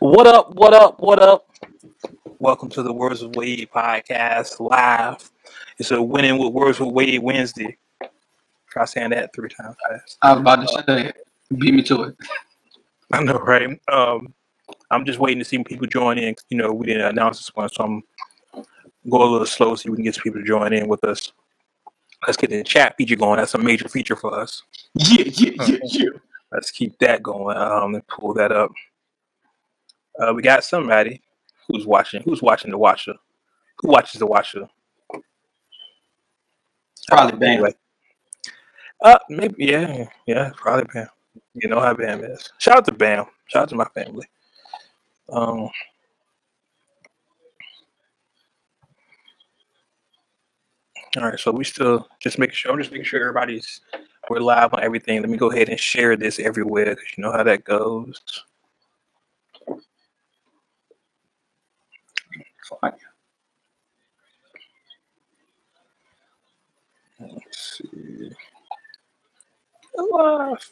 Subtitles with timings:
[0.00, 0.54] What up?
[0.54, 1.00] What up?
[1.00, 1.46] What up?
[2.38, 5.30] Welcome to the Words of Wade podcast live.
[5.78, 7.76] It's a winning with Words with Wade Wednesday.
[8.70, 10.18] Try saying that three times fast.
[10.22, 11.12] I was about to say,
[11.56, 12.16] beat me to it.
[13.12, 13.80] I know, right?
[13.90, 14.34] Um,
[14.90, 16.34] I'm just waiting to see people join in.
[16.50, 18.02] You know, we didn't announce this one, so I'm
[19.08, 21.32] go a little slow so we can get some people to join in with us.
[22.26, 23.38] Let's get the chat feature going.
[23.38, 24.62] That's a major feature for us.
[24.94, 26.08] Yeah, yeah, yeah, yeah.
[26.52, 27.56] Let's keep that going.
[27.56, 28.72] Um, me pull that up.
[30.18, 31.20] Uh, we got somebody
[31.66, 32.22] who's watching.
[32.22, 33.14] Who's watching the Watcher?
[33.80, 34.68] Who watches the Watcher?
[37.06, 37.50] Probably Bam.
[37.50, 37.74] Anyway,
[39.02, 41.08] uh, maybe yeah, yeah, probably Bam.
[41.54, 42.50] You know how Bam is.
[42.58, 43.26] Shout out to Bam.
[43.46, 44.26] Shout out to my family.
[45.30, 45.68] Um,
[51.16, 52.72] all right, so we still just making sure.
[52.72, 53.80] I'm just making sure everybody's
[54.28, 55.20] we're live on everything.
[55.20, 58.20] Let me go ahead and share this everywhere because you know how that goes.
[62.80, 62.92] Fine.
[67.20, 68.30] Let's see.
[69.96, 70.70] Live.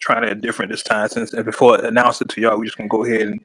[0.00, 2.88] Trying it different this time since before I announce it to y'all, we just gonna
[2.88, 3.40] go ahead and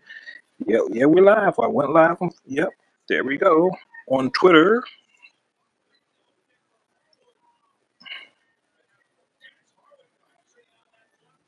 [0.65, 1.59] yeah, yeah, we're live.
[1.59, 2.17] I went live.
[2.45, 2.69] Yep,
[3.09, 3.69] there we go
[4.09, 4.83] on Twitter.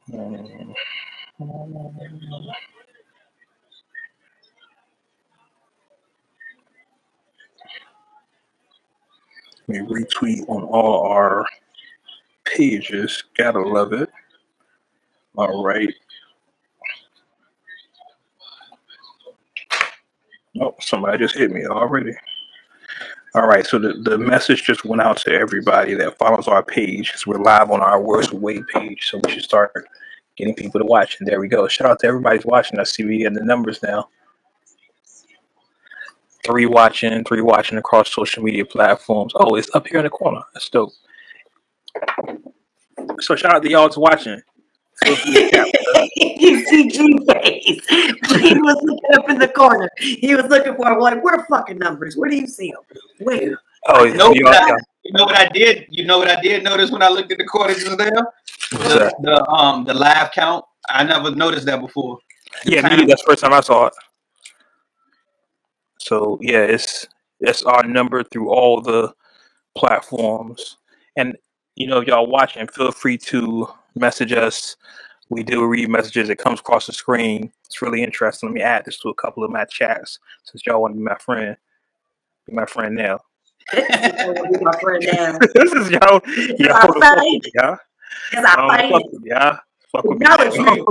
[0.09, 0.17] We
[9.79, 11.45] retweet on all our
[12.45, 13.23] pages.
[13.37, 14.09] Gotta love it.
[15.37, 15.93] All right.
[20.61, 22.13] Oh, somebody just hit me already.
[23.35, 27.11] All right, so the, the message just went out to everybody that follows our page.
[27.11, 29.71] 'cause We're live on our Worst Way page, so we should start
[30.37, 31.17] getting people to watch.
[31.19, 31.67] And there we go.
[31.67, 32.79] Shout out to everybody's watching.
[32.79, 34.09] I see we getting the numbers now.
[36.45, 39.33] Three watching, three watching across social media platforms.
[39.35, 40.41] Oh, it's up here in the corner.
[40.53, 40.93] That's dope.
[43.19, 44.41] So shout out to y'all that's watching.
[45.03, 45.67] Feel free to tap.
[46.15, 47.85] you see G face.
[47.87, 49.89] He was looking up in the corner.
[49.97, 52.17] He was looking for him, like, where fucking numbers?
[52.17, 52.81] Where do you see them?
[53.19, 53.59] Where?
[53.87, 55.85] Oh, You know, you what I, you know what I did?
[55.89, 58.11] You know what I did notice when I looked at the quarter just there?
[58.71, 59.15] The, that?
[59.21, 60.65] the um the live count.
[60.89, 62.19] I never noticed that before.
[62.65, 63.93] The Yeah, me That's the first time I saw it.
[65.99, 67.07] So yeah, it's
[67.39, 69.13] it's our number through all the
[69.75, 70.77] platforms.
[71.15, 71.37] And
[71.75, 74.75] you know, if y'all watching, feel free to message us.
[75.29, 76.29] We do read messages.
[76.29, 77.51] It comes across the screen.
[77.65, 78.49] It's really interesting.
[78.49, 81.03] Let me add this to a couple of my chats since y'all want to be
[81.03, 81.57] my friend.
[82.45, 83.19] Be my friend now.
[83.73, 85.37] This is be my friend now.
[85.53, 86.21] this is y'all.
[86.25, 87.77] This is Y'all with y'all.
[88.31, 88.93] It's I fight.
[88.93, 89.57] Uh, fuck y'all.
[89.91, 90.73] Fuck with me Acknowledge now.
[90.73, 90.85] me.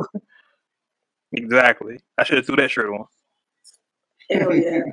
[1.33, 2.01] exactly.
[2.19, 3.07] I should have threw that shirt on.
[4.31, 4.81] Hell yeah.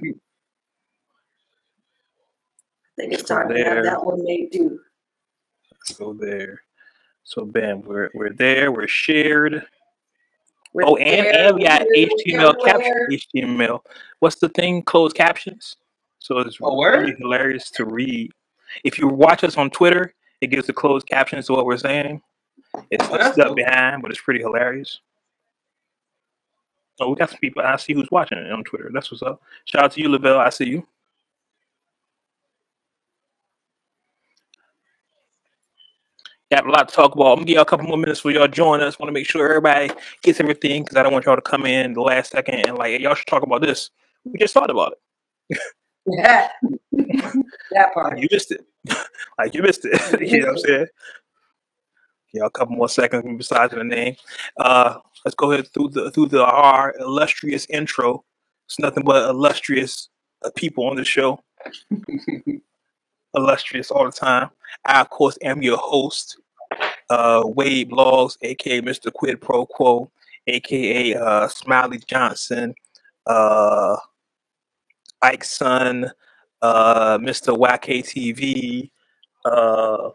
[2.86, 4.80] I think it's So time to have that one made too.
[5.72, 6.62] Let's go there.
[7.24, 8.72] So bam, we're we're there.
[8.72, 9.66] We're shared.
[10.74, 12.92] We're Oh, and there, and we got here, we're HTML caption.
[12.92, 13.08] everywhere.
[13.12, 13.80] HTML.
[14.20, 14.82] What's the thing?
[14.82, 15.78] Closed captions.
[16.20, 17.16] So it's A really word?
[17.20, 18.32] hilarious to read.
[18.84, 22.22] If you watch us on Twitter, it gives the closed captions to what we're saying.
[22.90, 23.56] It's Oh, it's that's stuck dope.
[23.58, 25.00] behind, but it's pretty hilarious.
[27.00, 27.62] Oh, we got some people.
[27.64, 28.90] I see who's watching it on Twitter.
[28.94, 29.42] That's what's up.
[29.66, 30.40] Shout out to you, Lavelle.
[30.40, 30.88] I see you.
[36.54, 37.30] Got a lot to talk about.
[37.30, 39.00] I'm gonna give y'all a couple more minutes for y'all to join us.
[39.00, 39.90] Want to make sure everybody
[40.22, 43.02] gets everything because I don't want y'all to come in the last second and like,
[43.02, 43.90] y'all should talk about this.
[44.24, 44.94] We just thought about
[45.50, 45.58] it.
[46.06, 46.50] Yeah.
[47.72, 48.20] that part.
[48.20, 48.64] You missed it.
[49.40, 50.22] like you missed it.
[50.22, 50.88] you know what I'm saying?
[52.34, 54.16] Y'all a couple more seconds besides the name.
[54.58, 58.24] Uh, let's go ahead through the through the our illustrious intro.
[58.68, 60.08] It's nothing but illustrious
[60.46, 61.44] uh, people on the show.
[63.34, 64.52] illustrious all the time.
[64.86, 66.38] I of course am your host,
[67.10, 69.12] uh, Wade Blogs, aka Mr.
[69.12, 70.10] Quid Pro Quo,
[70.48, 72.74] aka uh, Smiley Johnson,
[73.28, 73.96] uh,
[75.22, 76.12] Ike's son,
[76.62, 77.56] uh, Mr.
[77.58, 78.90] YK TV,
[79.46, 80.10] uh,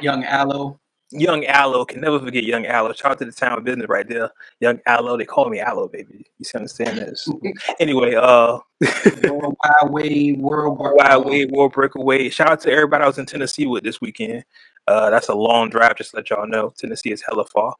[0.00, 0.78] Young Aloe.
[1.12, 1.84] Young Aloe.
[1.84, 2.92] Can never forget Young Aloe.
[2.92, 4.30] Shout out to the town of business right there.
[4.60, 5.16] Young Aloe.
[5.16, 6.24] They call me Aloe, baby.
[6.38, 7.28] You see what i'm this?
[7.80, 8.58] Anyway, uh,
[9.24, 10.78] World Wide Way, World
[11.24, 12.28] Wade, War Breakaway.
[12.30, 14.44] Shout out to everybody I was in Tennessee with this weekend.
[14.90, 16.72] Uh, that's a long drive, just to let y'all know.
[16.76, 17.74] Tennessee is hella far.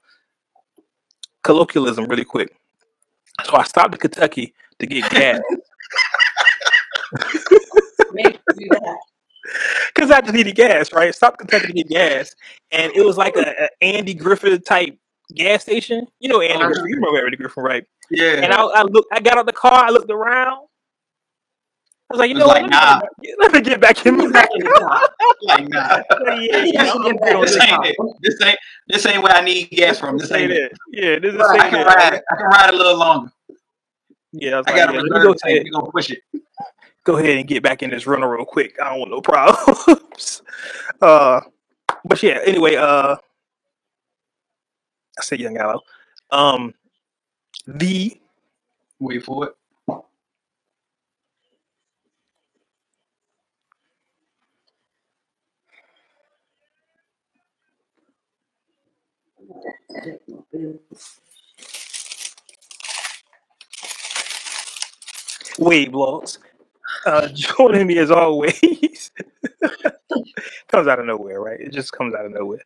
[1.42, 2.54] Colloquialism, really quick.
[3.44, 5.40] So I stopped in Kentucky to get gas
[8.12, 8.96] Make sure you do that.
[9.94, 11.14] because I just needed gas, right?
[11.14, 12.34] Stopped Kentucky to get gas,
[12.70, 14.96] and it was like a, a Andy Griffith type
[15.34, 16.06] gas station.
[16.20, 16.68] You know Andy Uh-huh.
[16.68, 16.88] Griffin.
[16.90, 17.84] You remember Andy Griffin, right?
[18.10, 18.42] Yeah.
[18.44, 20.66] And I, I look, I got out the car, I looked around.
[22.10, 22.70] I was like, you know like, what?
[22.70, 23.00] nah.
[23.38, 25.00] Let me get back in back the car.
[25.42, 26.02] like, nah.
[26.40, 27.96] yeah, yeah, I should I'm get back This ain't it.
[28.20, 28.58] This ain't
[28.88, 30.18] this ain't where I need gas from.
[30.18, 30.72] This ain't it.
[30.90, 31.40] Yeah, this is.
[31.40, 31.86] I can it.
[31.86, 32.20] ride.
[32.32, 33.32] I can ride a little longer.
[34.32, 36.22] Yeah, I was I like, got yeah, go ahead, We gonna push it.
[37.04, 38.74] go ahead and get back in this runner real quick.
[38.82, 40.42] I don't want no problems.
[41.00, 41.40] uh,
[42.04, 43.16] but yeah, anyway, uh,
[45.16, 45.80] I said Young Gallo.
[46.30, 46.74] Um,
[47.68, 48.20] the
[48.98, 49.54] Wait for it.
[65.58, 66.38] Wave Blogs.
[67.06, 69.10] Uh, joining me as always.
[70.68, 71.60] comes out of nowhere, right?
[71.60, 72.60] It just comes out of nowhere.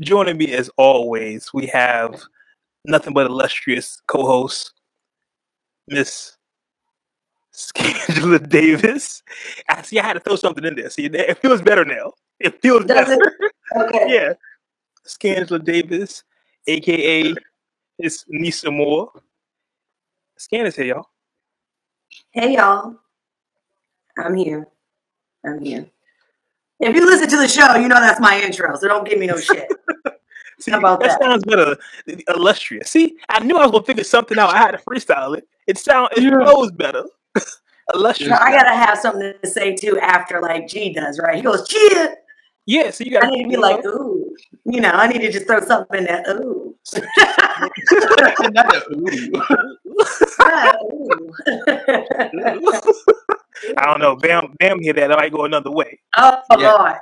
[0.00, 2.20] Joining me as always, we have
[2.84, 4.72] nothing but illustrious co-host,
[5.88, 6.36] Miss
[7.54, 9.22] Scangela Davis.
[9.68, 9.98] I see.
[9.98, 10.90] I had to throw something in there.
[10.90, 12.12] See, it feels better now.
[12.40, 13.12] It feels Does better.
[13.40, 13.52] it?
[13.76, 14.06] Okay.
[14.08, 14.32] yeah.
[15.06, 16.22] Scangela Davis,
[16.66, 17.34] aka
[17.98, 19.10] Miss Nisa Moore.
[20.36, 21.06] Scan is here, y'all.
[22.32, 22.96] Hey y'all.
[24.18, 24.66] I'm here.
[25.44, 25.86] I'm here.
[26.80, 29.26] If you listen to the show, you know that's my intro, so don't give me
[29.26, 29.70] no shit.
[30.58, 31.22] See, How about that that?
[31.22, 31.76] sounds better.
[32.28, 32.90] Illustrious.
[32.90, 34.50] See, I knew I was gonna figure something out.
[34.50, 35.48] I had to freestyle it.
[35.66, 36.30] It sound it Yeah.
[36.40, 37.04] flows better.
[37.90, 38.38] So Illustrious.
[38.40, 41.34] I gotta have something to say too after like G does, right?
[41.34, 42.14] He goes, Chia.
[42.66, 44.34] Yeah, so you gotta need to be like, ooh.
[44.64, 46.22] You know, I need to just throw something in there.
[46.28, 46.76] Ooh.
[48.52, 49.08] Not a ooh.
[52.54, 52.94] Ooh.
[53.76, 54.16] I don't know.
[54.16, 56.00] Bam Bam hear that, I might go another way.
[56.16, 56.72] oh Yeah.
[56.72, 56.96] Lord.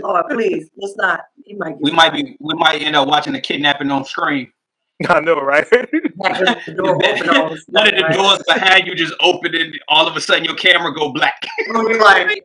[0.00, 0.70] Lord, please.
[0.76, 1.20] Let's not.
[1.44, 2.36] You might get We might be.
[2.40, 4.50] We might end up watching a kidnapping on screen.
[5.08, 5.68] I know, right?
[5.70, 9.54] back with the door open all of One of the doors behind you just open
[9.54, 11.42] and all of a sudden your camera go black.
[11.68, 12.42] We'll be like, Nigga,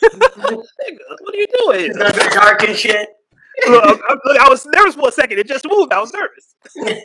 [0.00, 1.90] what are you doing?
[1.90, 3.08] it's gonna be dark and shit.
[3.68, 5.38] look, I, look, I was nervous for a second.
[5.38, 5.92] It just moved.
[5.92, 7.02] I was nervous.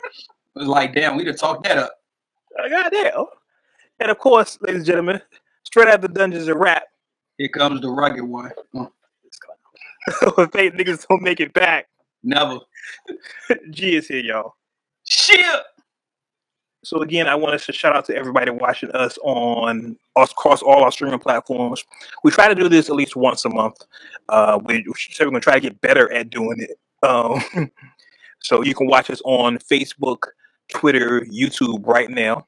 [0.56, 1.92] It was like, damn, we done talked that up.
[2.60, 3.26] I got damn.
[4.00, 5.20] And of course, ladies and gentlemen,
[5.62, 6.82] straight out the dungeons of rap.
[7.36, 8.50] Here comes the rugged one.
[8.74, 8.90] Mm,
[10.38, 11.86] if they niggas don't make it back,
[12.22, 12.58] Never.
[13.70, 14.54] G is here, y'all.
[15.08, 15.38] Shit.
[16.84, 20.84] So again, I want us to shout out to everybody watching us on across all
[20.84, 21.84] our streaming platforms.
[22.22, 23.84] We try to do this at least once a month.
[24.28, 26.78] Uh, we, we're going to try to get better at doing it.
[27.02, 27.42] Um,
[28.40, 30.18] so you can watch us on Facebook,
[30.72, 32.46] Twitter, YouTube right now,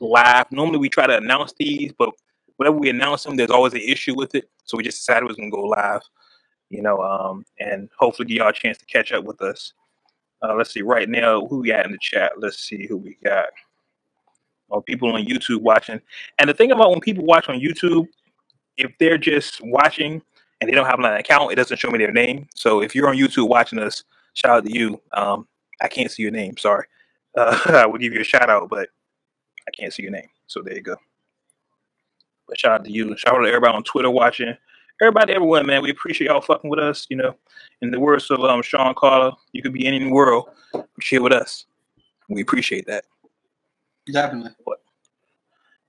[0.00, 0.50] live.
[0.50, 2.10] Normally we try to announce these, but
[2.56, 4.50] whenever we announce them, there's always an issue with it.
[4.64, 6.02] So we just decided we was going to go live.
[6.68, 9.72] You know, um, and hopefully give y'all a chance to catch up with us.
[10.42, 10.82] Uh, let's see.
[10.82, 12.32] Right now, who we got in the chat?
[12.38, 13.46] Let's see who we got.
[14.70, 16.00] Oh, people on YouTube watching.
[16.38, 18.06] And the thing about when people watch on YouTube,
[18.76, 20.20] if they're just watching
[20.60, 22.46] and they don't have an account, it doesn't show me their name.
[22.54, 24.04] So if you're on YouTube watching us,
[24.34, 25.00] shout out to you.
[25.12, 25.46] Um,
[25.80, 26.56] I can't see your name.
[26.56, 26.86] Sorry.
[27.36, 28.88] Uh, I will give you a shout out, but
[29.66, 30.28] I can't see your name.
[30.46, 30.96] So there you go.
[32.48, 33.16] But shout out to you.
[33.16, 34.56] Shout out to everybody on Twitter watching.
[35.00, 35.82] Everybody everywhere, man.
[35.82, 37.06] We appreciate y'all fucking with us.
[37.10, 37.36] You know,
[37.82, 40.86] in the words of um, Sean Carter, you could be any in the world, but
[41.00, 41.66] share with us.
[42.28, 43.04] We appreciate that.
[44.10, 44.52] Definitely.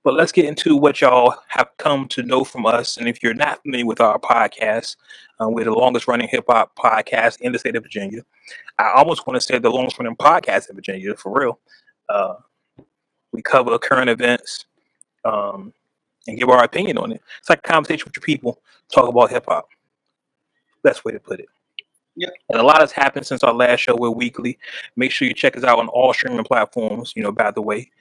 [0.04, 2.98] But let's get into what y'all have come to know from us.
[2.98, 4.96] And if you're not familiar with our podcast,
[5.42, 8.22] uh, we're the longest running hip hop podcast in the state of Virginia.
[8.80, 11.60] I almost want to say the longest running podcast in Virginia, for real.
[12.10, 12.36] Uh,
[13.32, 14.66] we cover current events
[15.26, 15.74] um,
[16.28, 17.22] and give our opinion on it.
[17.40, 18.62] It's like a conversation with your people,
[18.94, 19.68] talk about hip hop.
[20.84, 21.48] Best way to put it.
[22.16, 22.34] Yep.
[22.50, 23.96] And a lot has happened since our last show.
[23.96, 24.58] We're weekly.
[24.96, 27.14] Make sure you check us out on all streaming platforms.
[27.16, 27.92] You know, by the way,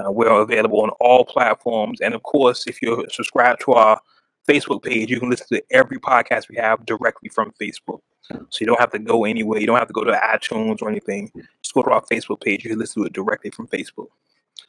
[0.00, 2.00] uh, we're available on all platforms.
[2.00, 4.00] And of course, if you're subscribed to our
[4.48, 8.00] Facebook page, you can listen to every podcast we have directly from Facebook.
[8.28, 9.60] So you don't have to go anywhere.
[9.60, 11.30] You don't have to go to iTunes or anything.
[11.62, 12.64] Just go to our Facebook page.
[12.64, 14.08] You can listen to it directly from Facebook.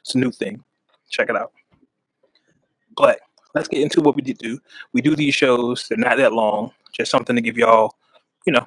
[0.00, 0.62] It's a new thing.
[1.08, 1.52] Check it out.
[2.96, 3.20] But
[3.54, 4.58] let's get into what we did do.
[4.92, 5.86] We do these shows.
[5.88, 6.72] They're not that long.
[6.92, 7.96] Just something to give y'all,
[8.46, 8.66] you know,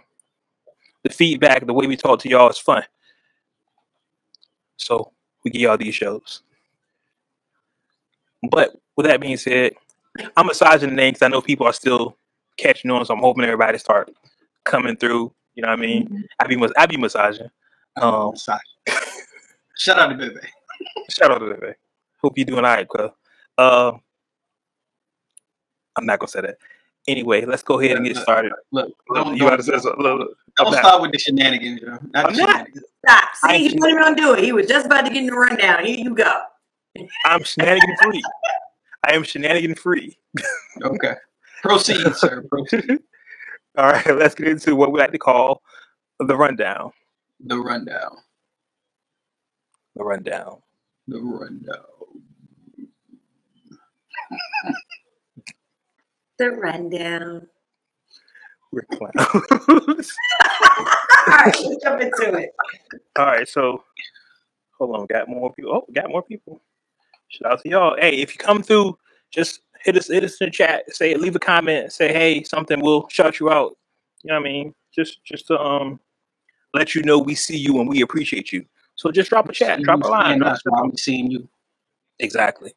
[1.03, 2.83] the feedback, the way we talk to y'all is fun.
[4.77, 5.11] So
[5.43, 6.41] we give y'all these shows.
[8.49, 9.73] But with that being said,
[10.35, 12.17] I'm massaging the name because I know people are still
[12.57, 13.05] catching on.
[13.05, 14.11] So I'm hoping everybody start
[14.63, 15.33] coming through.
[15.55, 16.27] You know what I mean?
[16.39, 17.49] I be mas- I be massaging.
[18.01, 18.59] Um, Sorry.
[19.77, 20.39] Shout out to Bebe.
[21.09, 21.73] shout out to Bebe.
[22.21, 23.09] Hope you're doing all right, cuz.
[25.97, 26.57] I'm not gonna say that.
[27.07, 28.51] Anyway, let's go ahead and get Look, started.
[28.71, 30.01] Look, Look, don't, you gotta say something.
[30.03, 31.91] Look, look, don't I'm not- start with the shenanigans, yo.
[31.91, 32.49] Not I'm the not.
[32.49, 32.83] shenanigans.
[33.07, 33.29] Stop.
[33.43, 34.43] I See, he ain't- wasn't even gonna do it.
[34.43, 35.85] He was just about to get in the rundown.
[35.85, 36.41] Here you go.
[37.25, 38.23] I'm shenanigan free.
[39.05, 40.17] I am shenanigan free.
[40.83, 41.13] Okay.
[41.61, 42.43] Proceed, sir.
[42.49, 42.99] Proceed.
[43.77, 45.61] All right, let's get into what we like to call
[46.19, 46.91] the rundown.
[47.45, 48.17] The rundown.
[49.95, 50.57] The rundown.
[51.07, 51.85] The rundown.
[56.37, 57.47] The rundown.
[58.71, 59.15] We're clowns.
[59.57, 62.49] All right, let's jump into it.
[63.17, 63.83] All right, so
[64.77, 65.73] hold on, got more people.
[65.73, 66.61] Oh, got more people.
[67.29, 67.95] Shout out to y'all.
[67.99, 68.97] Hey, if you come through,
[69.31, 70.83] just hit us, hit us in the chat.
[70.93, 71.91] Say, leave a comment.
[71.91, 72.79] Say, hey, something.
[72.81, 73.77] We'll shout you out.
[74.23, 74.75] You know what I mean?
[74.93, 75.99] Just, just to um,
[76.73, 78.65] let you know we see you and we appreciate you.
[78.95, 80.33] So just drop a chat, drop a line.
[80.33, 81.47] And drop that's why I'm seeing you.
[82.19, 82.73] Exactly.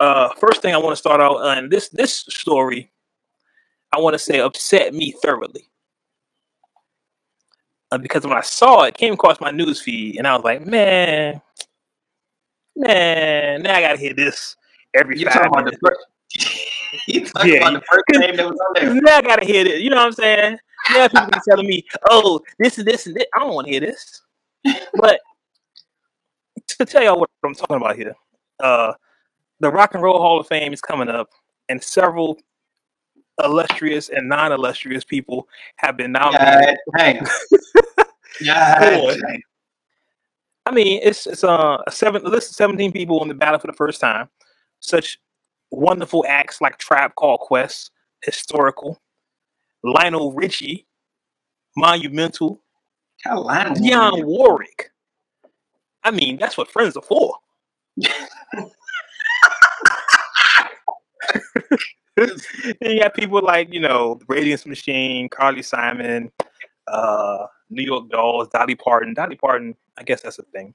[0.00, 2.90] Uh, first thing I want to start out on this this story,
[3.92, 5.68] I want to say upset me thoroughly.
[7.90, 10.44] Uh, because when I saw it, it came across my news feed, and I was
[10.44, 11.40] like, man,
[12.76, 14.56] man, now I gotta hear this
[14.94, 15.82] every You five talking about the minutes.
[15.82, 16.06] first?
[17.08, 18.94] you talking Yeah, about the first name that was on there?
[19.02, 19.80] now I gotta hear this.
[19.80, 20.58] You know what I'm saying?
[20.92, 23.24] Now people be telling me, oh, this is this and this.
[23.34, 24.22] I don't want to hear this.
[24.94, 25.20] But
[26.68, 28.14] to tell y'all what I'm talking about here,
[28.60, 28.92] uh,
[29.60, 31.30] the Rock and Roll Hall of Fame is coming up,
[31.68, 32.38] and several
[33.42, 36.78] illustrious and non-illustrious people have been nominated.
[36.96, 37.24] God damn.
[38.44, 39.16] God Boy.
[39.16, 39.40] damn.
[40.66, 43.62] I mean, it's it's uh, a seven a list of 17 people on the ballot
[43.62, 44.28] for the first time.
[44.80, 45.18] Such
[45.70, 47.90] wonderful acts like Tribe Called Quest,
[48.22, 49.00] historical,
[49.82, 50.86] Lionel Richie,
[51.76, 52.62] monumental,
[53.22, 53.70] Carolina.
[53.74, 54.90] Dionne Warwick.
[56.04, 57.34] I mean, that's what friends are for.
[62.80, 66.30] then you got people like, you know, the Radiance Machine, Carly Simon,
[66.88, 69.14] uh, New York Dolls, Dolly Parton.
[69.14, 70.74] Dolly Parton, I guess that's a thing.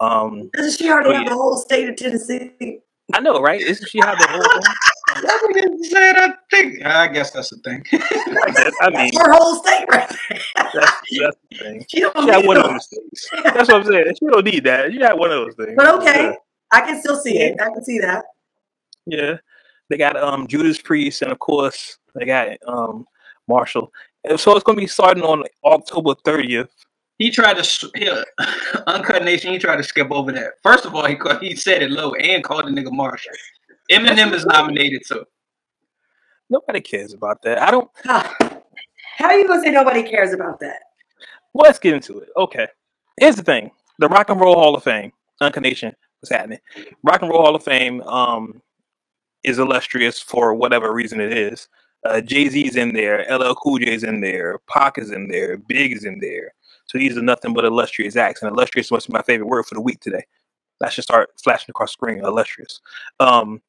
[0.00, 1.28] Um, Doesn't she already Oh, have yeah.
[1.30, 2.80] the whole state of Tennessee?
[3.14, 3.60] I know, right?
[3.60, 4.62] Isn't she have the whole thing?
[5.14, 6.86] That nigga said I think.
[6.86, 7.84] I guess that's a thing.
[7.92, 10.38] I, guess, I mean, That's her whole state right there.
[10.56, 10.72] that's,
[11.20, 11.84] that's the thing.
[11.90, 13.28] She don't She had need one of those things.
[13.44, 14.04] That's what I'm saying.
[14.18, 14.90] She don't need that.
[14.90, 15.74] She had one of those things.
[15.76, 16.34] But okay,
[16.72, 17.60] I can still see it.
[17.60, 18.24] I can see that.
[19.04, 19.36] Yeah.
[19.92, 20.10] Yeah.
[20.12, 23.06] They got um Judas Priest and of course they got um
[23.48, 23.92] Marshall.
[24.24, 26.68] And so it's gonna be starting on October 30th.
[27.18, 28.24] He tried to s- he, uh,
[28.86, 29.52] uncut nation.
[29.52, 30.54] He tried to skip over that.
[30.62, 33.32] First of all, he called, he said it low and called the nigga Marshall.
[33.90, 35.24] Eminem is nominated too.
[36.50, 37.60] Nobody cares about that.
[37.60, 38.28] I don't Huh.
[39.18, 40.80] How are you gonna say nobody cares about that?
[41.54, 42.28] well, let's get into it.
[42.36, 42.66] Okay.
[43.20, 43.70] Here's the thing.
[43.98, 46.58] The Rock and Roll Hall of Fame, Uncut Nation, what's happening?
[47.04, 48.62] Rock and Roll Hall of Fame um
[49.44, 51.68] is illustrious for whatever reason it is.
[52.04, 55.92] Uh, Jay Z's in there, LL Cool J's in there, Pac is in there, Big
[55.92, 56.52] is in there.
[56.86, 59.74] So these are nothing but illustrious acts, and illustrious must be my favorite word for
[59.76, 60.24] the week today.
[60.80, 62.24] That should start flashing across the screen.
[62.24, 62.80] Illustrious.
[63.20, 63.62] Um,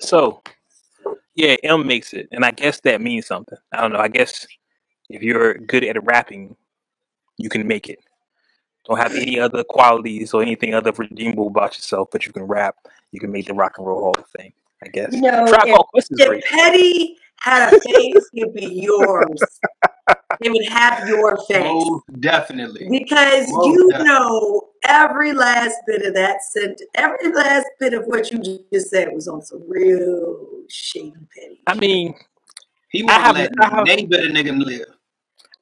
[0.00, 0.42] so
[1.34, 3.58] yeah, M makes it, and I guess that means something.
[3.72, 3.98] I don't know.
[3.98, 4.46] I guess
[5.08, 6.56] if you're good at rapping,
[7.36, 7.98] you can make it.
[8.90, 12.74] Don't have any other qualities or anything other redeemable about yourself, but you can rap.
[13.12, 14.52] You can make the Rock and Roll Hall of Fame.
[14.84, 15.12] I guess.
[15.12, 16.42] You know, Tribe if, Called Quest is great.
[16.42, 19.40] if Petty had a face, it'd be yours.
[20.40, 21.62] It would have your face.
[21.64, 22.88] Most definitely.
[22.90, 24.08] Because Most you definitely.
[24.08, 28.38] know every last bit of that sent every last bit of what you
[28.72, 31.60] just said was on some real shady petty.
[31.68, 32.14] I mean,
[32.88, 34.86] He I won't haven't- let I have- any bit of nigga live.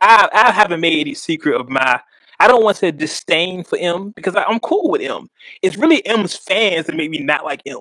[0.01, 2.01] I I haven't made any secret of my.
[2.41, 5.29] I don't want to disdain for M because I, I'm cool with M.
[5.63, 7.81] It's really M's fans that make me not like M.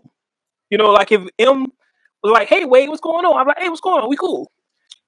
[0.69, 1.67] You know, like if M
[2.23, 4.09] was like, "Hey, Wade, what's going on?" I'm like, "Hey, what's going on?
[4.09, 4.51] We cool."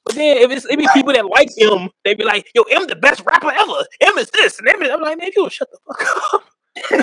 [0.05, 2.87] But then if it's it be people that like M, they be like, "Yo, M
[2.87, 3.85] the best rapper ever.
[4.01, 6.43] M is this and M is." I'm like, "Man, you shut the fuck up."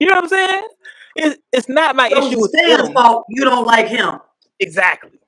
[0.00, 0.68] you know what I'm saying?
[1.16, 2.94] It's it's not my So issue it's with Stan's M.
[2.94, 4.18] fault you don't like him.
[4.60, 5.20] Exactly.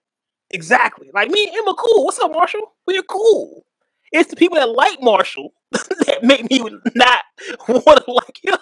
[0.50, 1.10] Exactly.
[1.12, 2.04] Like me and are cool.
[2.04, 2.72] What's up, Marshall?
[2.86, 3.64] We're cool.
[4.14, 6.60] It's the people that like Marshall that make me
[6.94, 7.24] not
[7.68, 8.56] want to like him.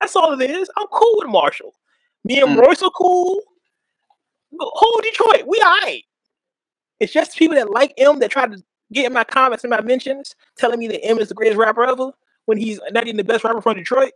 [0.00, 0.70] That's all it is.
[0.78, 1.74] I'm cool with Marshall.
[2.24, 2.64] Me and Mm.
[2.66, 3.40] Royce are cool.
[4.58, 6.04] Whole Detroit, we alright.
[7.00, 9.80] It's just people that like M that try to get in my comments and my
[9.80, 12.12] mentions telling me that M is the greatest rapper ever
[12.46, 14.12] when he's not even the best rapper from Detroit.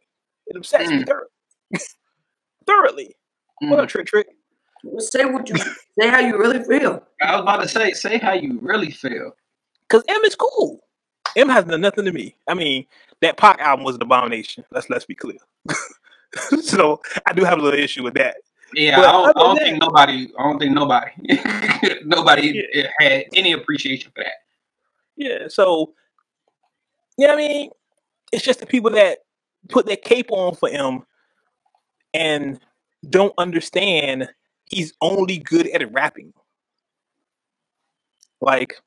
[0.46, 1.06] It upsets me Mm.
[1.06, 1.28] thoroughly.
[2.66, 3.16] thoroughly.
[3.60, 3.82] What Mm.
[3.82, 4.28] up, Trick Trick?
[4.98, 5.56] Say what you
[5.98, 7.06] say how you really feel.
[7.20, 9.32] I was about to say, say how you really feel.
[9.90, 10.80] Cause M is cool.
[11.36, 12.36] M has done nothing to me.
[12.48, 12.86] I mean,
[13.22, 14.64] that Pac album was an abomination.
[14.72, 15.38] Let's let's be clear.
[16.62, 18.36] so I do have a little issue with that.
[18.74, 20.32] Yeah, But I don't, I other don't than think nobody.
[20.38, 21.10] I don't think nobody,
[22.04, 24.34] nobody Yeah, had any appreciation for that.
[25.16, 25.48] yeah.
[25.48, 25.94] So
[27.18, 27.70] you know what I mean?
[28.32, 29.20] It's just the people that
[29.68, 31.04] put their cape on for him
[32.14, 32.60] and
[33.08, 34.28] don't understand
[34.66, 36.32] he's only good at rapping.
[38.40, 38.80] Like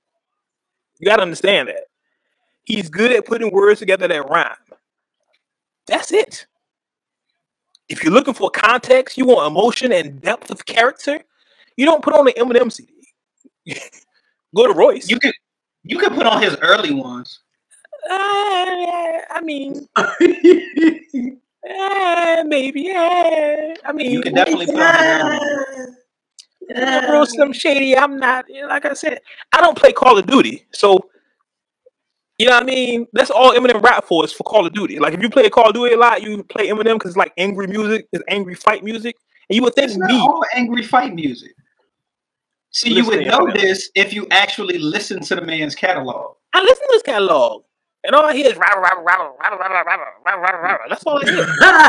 [0.99, 1.85] you gotta understand that.
[2.65, 4.55] He's good at putting words together that rhyme.
[5.87, 6.45] That's it.
[7.89, 11.19] If you're looking for context, you want emotion and depth of character,
[11.77, 12.93] you don't put on the Eminem CD.
[14.55, 15.09] Go to Royce.
[15.09, 15.33] You could,
[15.83, 17.39] you could put on his early ones.
[18.09, 20.13] Uh, I mean, uh,
[22.45, 22.91] maybe.
[22.91, 25.95] Uh, I mean, You could definitely put on
[26.69, 27.97] his uh, real Slim Shady.
[27.97, 28.45] I'm not.
[28.67, 29.19] Like I said,
[29.51, 30.99] I don't play Call of Duty, so
[32.39, 33.07] you know what I mean.
[33.13, 34.99] That's all Eminem rap for is for Call of Duty.
[34.99, 37.33] Like if you play Call of Duty a lot, you play Eminem because it's like
[37.37, 39.15] angry music, it's angry fight music,
[39.49, 40.19] and you would think It's not me.
[40.19, 41.51] all angry fight music.
[42.71, 43.53] See, you would know Eminem.
[43.61, 46.35] this if you actually listen to the man's catalog.
[46.53, 47.63] I listen to this catalog,
[48.05, 50.61] and all I hear is rah rah rah rah rah rah rah rah.
[50.61, 50.77] rah.
[50.89, 51.47] That's all I hear.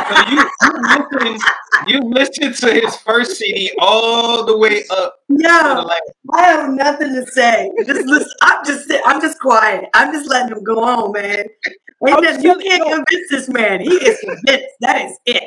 [0.09, 0.81] So you you
[1.21, 1.41] listen,
[1.87, 6.03] you listen to his first CD all the way up to the Yo, last.
[6.33, 7.71] I have nothing to say.
[7.87, 8.31] Just listen.
[8.43, 9.87] I'm just I'm just quiet.
[9.95, 11.47] I'm just letting him go on, man.
[12.07, 13.81] Ain't I'm that, just you telling you, can't no, convince this man.
[13.81, 14.67] He is convinced.
[14.81, 15.45] That is it.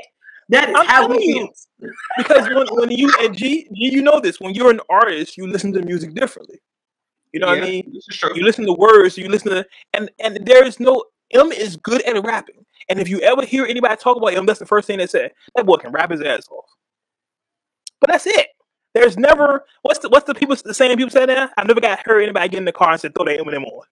[0.50, 1.68] That is I'm how telling he you is.
[2.18, 4.40] because when when you and G, G, you know this.
[4.40, 6.60] When you're an artist, you listen to music differently.
[7.34, 7.92] You know what I Yeah, mean?
[7.94, 8.32] this is true.
[8.36, 12.02] You listen to words, you listen to, and and there is no M is good
[12.04, 12.66] at rapping.
[12.90, 15.32] And if you ever hear anybody talk about M, that's the first thing they say.
[15.56, 16.66] That boy can rap his ass off.
[18.00, 18.48] But that's it.
[18.94, 21.52] There's never what's the what's the people the same people say that?
[21.58, 23.86] I've never got heard anybody get in the car and said throw that Eminem on.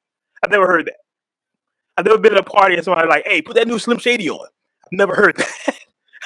[0.43, 0.95] I've never heard that.
[1.97, 4.29] I've never been at a party and somebody like, hey, put that new Slim Shady
[4.29, 4.45] on.
[4.85, 5.51] I've never heard that.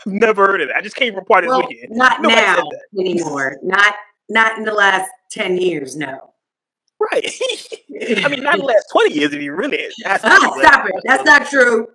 [0.05, 0.77] I've never heard of that.
[0.77, 1.95] I just came from a party this Well, weekend.
[1.95, 2.81] not Nobody said now that.
[2.99, 3.57] anymore.
[3.63, 3.95] Not
[4.29, 5.95] not in the last ten years.
[5.95, 6.33] No.
[7.11, 7.25] Right.
[8.25, 10.05] I mean, not the last 20 years if you really ask me.
[10.05, 10.17] Ah,
[10.59, 10.95] stop it.
[11.05, 11.87] That's not true.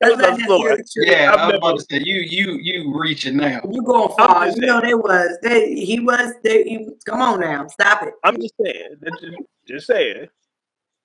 [0.00, 0.76] That's not a floor.
[0.76, 1.04] necessarily true.
[1.06, 3.60] Yeah, I'm I was never about to say you you you reaching now.
[3.70, 4.44] You going far?
[4.46, 4.90] just You know saying.
[4.90, 5.38] they was.
[5.42, 6.34] They he was.
[6.44, 7.66] They, he, come on now.
[7.68, 8.12] Stop it.
[8.22, 8.96] I'm just saying.
[9.20, 9.34] Just,
[9.66, 10.26] just saying.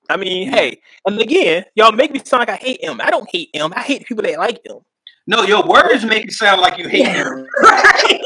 [0.10, 3.00] I mean, hey, and again, y'all make me sound like I hate him.
[3.00, 3.72] I don't hate him.
[3.76, 4.80] I hate people that like him.
[5.28, 7.14] No, your words make it sound like you hate Yeah.
[7.24, 7.48] him.
[7.64, 8.20] Right.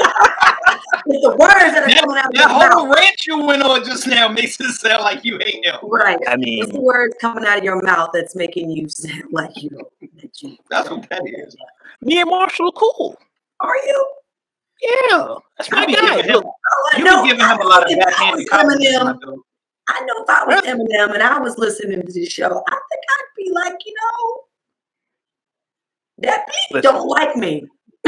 [1.07, 2.73] It's the words that are That, coming out of that your mouth.
[2.73, 5.75] whole rant you went on just now makes it sound like you hate him.
[5.83, 6.17] Right.
[6.27, 9.51] I mean, It's the words coming out of your mouth that's making you sound like
[9.61, 9.87] you don't.
[10.21, 10.99] That you That's don't.
[11.01, 11.55] what that is.
[12.01, 13.17] me and Marshall are cool.
[13.61, 14.11] Are you?
[14.81, 16.21] Yeah, that's my guy.
[16.21, 17.23] him Look, Oh, you know.
[17.23, 18.85] be giving him a lot of if I backhanded was compliments.
[19.25, 19.37] Eminem.
[19.87, 20.75] I know if I was huh?
[20.75, 24.41] Eminem and I was listening to this show, I think I'd be like, you know,
[26.19, 27.67] that beat don't like me.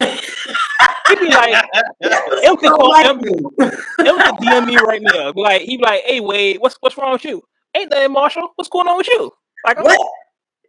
[1.09, 3.31] he be like, That beat M could call like M, me.
[3.31, 5.33] M could DM me right now.
[5.35, 7.41] Like, he'd be like, hey Wade, what's what's wrong with you?
[7.75, 8.49] Ain't nothing, Marshall.
[8.55, 9.31] What's going on with you?
[9.65, 9.99] Like, I'm what?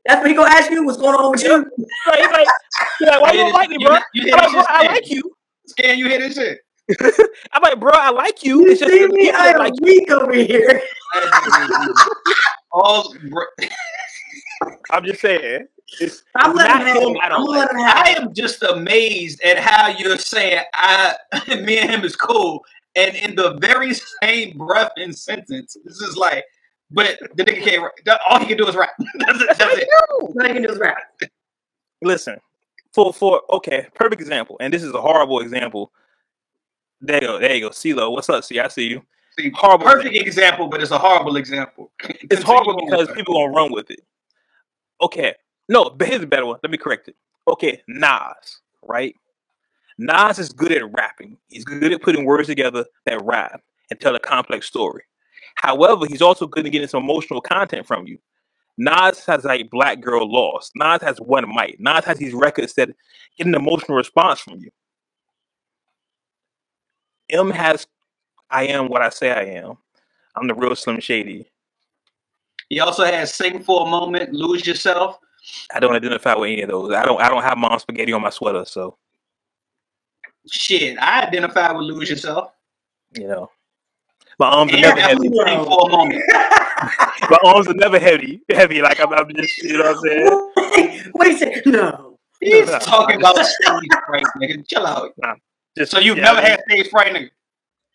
[0.07, 0.85] That's what he gonna ask you.
[0.85, 1.59] What's going on with you?
[2.07, 2.49] Like, he's like,
[2.99, 3.95] he's like, why You you don't like me, bro?
[3.95, 5.23] hear- you I'm like, bro, I like you.
[5.67, 6.59] Scan, you hear this shit?
[7.53, 8.63] I'm like, bro, I like you.
[8.65, 9.31] You It's just see the me?
[9.31, 9.85] I am like you.
[9.85, 10.81] weak over here.
[12.73, 13.45] All, bro,
[14.91, 15.67] I'm just saying.
[16.01, 17.17] It's, I'm letting him him.
[17.23, 17.71] I I'm don't like.
[17.71, 21.15] him I am just amazed at how you're saying I,
[21.63, 23.93] me and him is cool, and in the very
[24.23, 26.45] same breath and sentence, this is like,
[26.91, 27.83] but the nigga can't.
[28.07, 28.21] rap.
[28.29, 28.91] All he can do is rap.
[29.19, 29.47] that's it.
[29.47, 29.89] That's That's what I it.
[30.21, 30.99] All he can do is rap.
[32.03, 32.37] Listen,
[32.93, 35.93] for for okay, perfect example, and this is a horrible example.
[37.01, 37.71] There you go, there you go.
[37.71, 38.45] CeeLo, what's up?
[38.45, 39.03] See, I see you.
[39.39, 40.27] See, Horrible perfect example.
[40.27, 41.93] example, but it's a horrible example.
[42.03, 44.01] It's horrible because people gonna run with it.
[45.01, 45.35] Okay,
[45.69, 46.59] no, but here's a better one.
[46.63, 47.17] Let me correct it.
[47.47, 49.15] Okay, Nas, right?
[49.99, 51.37] Nas is good at rapping.
[51.49, 55.03] He's good at putting words together that rhyme and tell a complex story.
[55.57, 58.19] However, he's also good at getting some emotional content from you.
[58.77, 60.73] Nas has like Black Girl Lost.
[60.77, 61.81] Nas has One Mic.
[61.81, 62.91] Nas has these records that
[63.37, 64.71] get an emotional response from you.
[67.31, 67.87] M has
[68.51, 69.77] I Am What I Say I Am.
[70.37, 71.51] I'm the real Slim Shady.
[72.69, 75.19] He also has sing for a moment, lose yourself.
[75.75, 76.93] I don't identify with any of those.
[76.95, 78.97] I don't I don't have mom spaghetti on my sweater, so
[80.51, 82.53] Shit, I identify with lose yourself.
[83.15, 83.51] you know.
[84.39, 85.29] My arms are never heavy.
[85.29, 86.25] sing for a moment.
[87.31, 88.43] My arms are never heavy.
[88.51, 88.83] Heavy.
[88.83, 91.11] Like I'm, I'm just you know what I'm saying?
[91.15, 91.73] Wait a second.
[91.73, 92.19] No.
[92.41, 94.67] He's No, talking I'm about just, stage fright, nigga.
[94.69, 95.13] Chill out.
[95.77, 97.31] just So you've yeah, never had stage fright, nigga.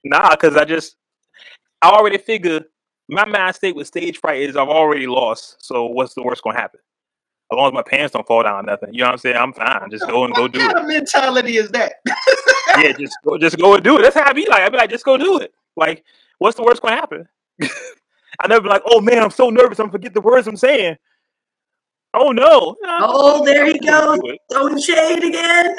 [0.04, 0.98] Nah, because I just
[1.82, 2.62] I already figure
[3.10, 5.58] my mind state with stage fright is I've already lost.
[5.60, 6.80] So what's the worst gonna happen?
[7.52, 8.94] As long as my pants don't fall down, or nothing.
[8.94, 9.38] You know what I'm saying?
[9.38, 9.90] I'm fine.
[9.92, 10.78] Just go and go what do kind it.
[10.78, 11.94] of mentality is that?
[12.78, 14.02] Yeah, just go, just go and do it.
[14.02, 14.62] That's how I be like.
[14.62, 15.54] I be like, just go do it.
[15.76, 16.04] Like,
[16.40, 17.28] what's the worst gonna happen?
[17.62, 19.80] I never be like, oh man, I'm so nervous.
[19.80, 20.98] I'm gonna forget the words I'm saying.
[22.16, 22.76] Oh no.
[22.82, 24.40] No, Oh, there he goes, do it.
[24.52, 25.76] throwing shade again.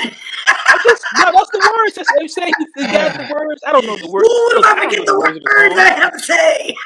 [0.47, 1.95] I just no, that's the words.
[1.95, 2.49] That's what you say.
[2.59, 3.63] You forgot the words.
[3.67, 4.27] I don't know the words.
[4.29, 6.77] Ooh, Listen, if I I don't forget the words words I have to say.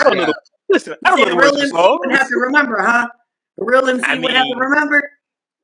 [0.00, 0.34] I don't know the
[0.68, 0.94] listen.
[1.04, 1.72] I don't know The the words real of the MC
[2.06, 3.08] would have to remember, huh?
[3.56, 5.10] The real MC I would have to remember.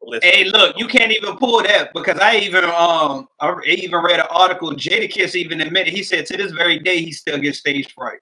[0.00, 4.20] Listen, Hey, look, you can't even pull that because I even um I even read
[4.20, 4.70] an article.
[4.72, 8.20] Jadakiss even admitted he said to this very day he still gets stage fright.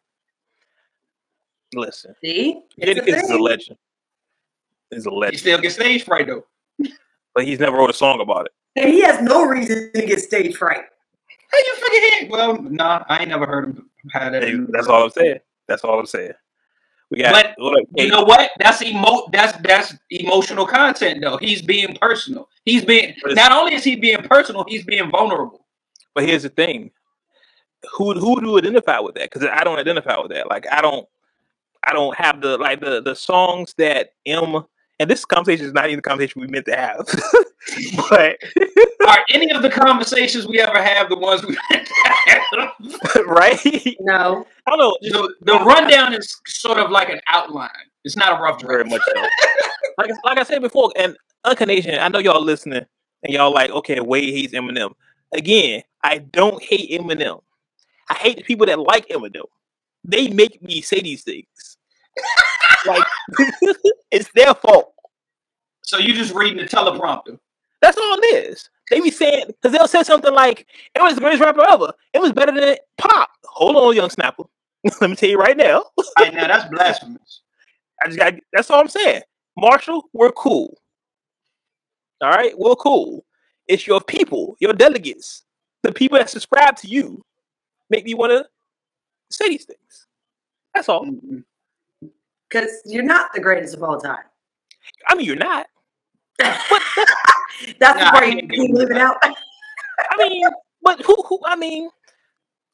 [1.75, 2.13] listen.
[2.25, 3.79] See, it's a Jadakiss is a legend.
[4.91, 6.45] He's a He still gets stage fright though.
[7.35, 8.53] but he's never wrote a song about it.
[8.77, 10.83] And he has no reason to get stage fright.
[11.29, 12.29] How you figure he?
[12.29, 14.43] Well, nah, I ain't never heard him have that.
[14.43, 15.39] Hey, That's all I'm saying.
[15.67, 16.33] That's all I'm saying.
[17.11, 17.33] We got.
[17.33, 18.51] But look, You know what?
[18.59, 19.29] That's emo.
[19.33, 21.37] That's that's emotional content though.
[21.37, 22.49] He's being personal.
[22.65, 25.65] He's being not only is he being personal, he's being vulnerable.
[26.15, 26.91] But here's the thing:
[27.93, 29.31] who who do identify with that?
[29.31, 30.49] Because I don't identify with that.
[30.51, 31.07] Like I don't,
[31.87, 34.65] I don't have the like the the songs that M.
[34.99, 36.97] And this conversation is not even the conversation we meant to have.
[38.09, 38.39] but
[39.09, 41.57] Are any of the conversations we ever have the ones we?
[41.71, 41.95] meant to
[42.27, 43.27] have?
[43.27, 44.47] right, No.
[44.67, 44.97] I don't know.
[45.03, 47.71] Just the, the rundown is sort of like an outline.
[48.05, 49.21] It's not a rough very much so.
[49.99, 52.87] like like I said before, and Uncut Nation, I know y'all listening,
[53.23, 54.95] and y'all like, okay, Wade hates Eminem.
[55.33, 57.43] Again, I don't hate Eminem.
[58.09, 59.47] I hate the people that like Eminem.
[60.05, 61.77] They make me say these things.
[62.87, 63.05] Like
[64.11, 64.93] it's their fault.
[65.83, 67.39] So you just reading the teleprompter.
[67.83, 68.69] That's all it is.
[68.91, 71.93] They be saying because they'll say something like, "It was the greatest rapper ever.
[72.13, 74.45] It was better than Pop." Hold on, young snapper.
[75.01, 75.85] Let me tell you right now.
[76.19, 77.43] Right now, that's blasphemous.
[78.03, 78.35] I just got.
[78.53, 79.23] That's all I'm saying.
[79.57, 80.77] Marshall, we're cool.
[82.23, 83.25] All right, we're cool.
[83.69, 85.43] It's your people, your delegates,
[85.83, 87.25] the people that subscribe to you,
[87.91, 88.47] make me want to
[89.31, 90.07] say these things.
[90.75, 91.05] That's all.
[91.05, 91.45] Mhm.
[92.51, 94.25] Because you're not the greatest of all time.
[95.09, 95.67] I mean, you're not.
[96.39, 99.17] That's Nah, the part I you keep do leaving out.
[100.11, 100.45] I mean,
[100.83, 101.17] but who?
[101.29, 101.41] Who?
[101.45, 101.91] I mean,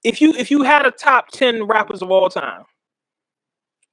[0.04, 2.64] if you if you had a top ten rappers of all time,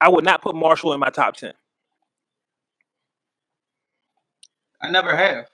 [0.00, 1.54] I would not put Marshall in my top ten.
[4.82, 5.46] I never have.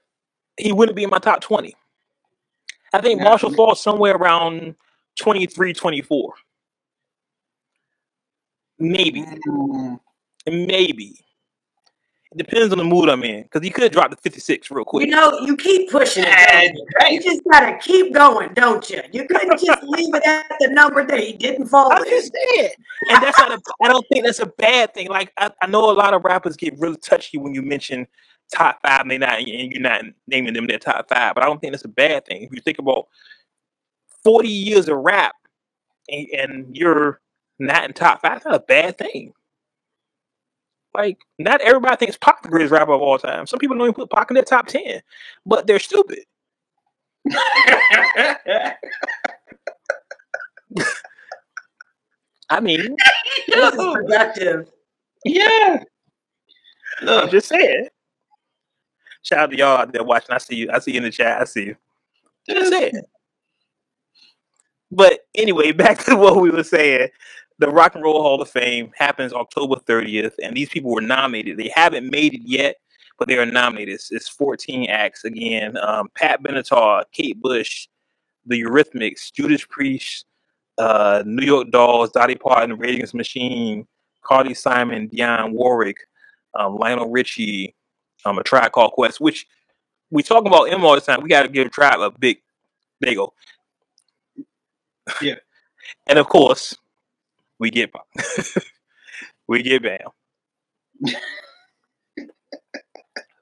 [0.59, 1.75] He wouldn't be in my top twenty.
[2.93, 4.77] I think Nah, Marshall me- falls somewhere around
[5.19, 6.35] 23, 24.
[8.81, 9.27] Maybe.
[9.49, 10.01] Mm.
[10.47, 11.21] Maybe.
[12.33, 13.45] It depends on the mood I'm in.
[13.45, 15.07] Because he could drop to 56 real quick.
[15.07, 16.73] You know, you keep pushing it.
[17.01, 17.17] Don't you?
[17.17, 19.01] You just gotta keep going, don't you?
[19.13, 22.09] You couldn't just leave it at the number that he didn't fall I'm in.
[22.11, 22.71] just saying.
[23.11, 25.09] And that's not a, I don't think that's a bad thing.
[25.09, 28.07] Like, I, I know a lot of rappers get really touchy when you mention
[28.53, 31.35] top five and, they not, and you're not naming them their top five.
[31.35, 32.43] But I don't think that's a bad thing.
[32.43, 33.07] If you think about
[34.25, 35.35] 40 years of rap
[36.09, 37.21] and, and you're
[37.59, 39.33] not in top five, that's not a bad thing.
[40.97, 43.47] Like, not everybody thinks Pac the greatest rapper of all time.
[43.47, 45.03] Some people don't even put Pac in their top 10,
[45.45, 46.21] but they're stupid.
[52.51, 52.97] I mean,
[53.49, 54.71] This is productive.
[55.25, 55.83] yeah.
[57.03, 57.89] I'm just saying.
[59.23, 60.35] Shout out to y'all out there watching.
[60.35, 60.71] I see you.
[60.73, 61.41] I see you in the chat.
[61.43, 61.77] I see you.
[62.49, 63.03] Just saying.
[64.91, 67.09] But anyway, back to what we were saying.
[67.59, 71.57] The Rock and Roll Hall of Fame happens October 30th, and these people were nominated.
[71.57, 72.77] They haven't made it yet,
[73.19, 73.95] but they are nominated.
[73.95, 75.77] It's, it's 14 acts again.
[75.79, 77.89] Um, Pat Benatar, Kate Bush,
[78.45, 80.27] The Eurythmics, Judas Priest,
[80.77, 83.87] uh, New York Dolls, Dolly Parton, Rage Against the Machine,
[84.23, 85.97] Carly Simon, Dionne Warwick,
[86.55, 87.75] um, Lionel Richie,
[88.27, 89.47] um, a tribe called Quest, which
[90.11, 91.23] we talk about him all the time.
[91.23, 92.39] We got to give Tribe a big,
[93.01, 93.29] you.
[95.23, 95.35] Yeah.
[96.09, 96.77] And of course,
[97.59, 97.93] we get
[99.49, 99.99] we get Bam.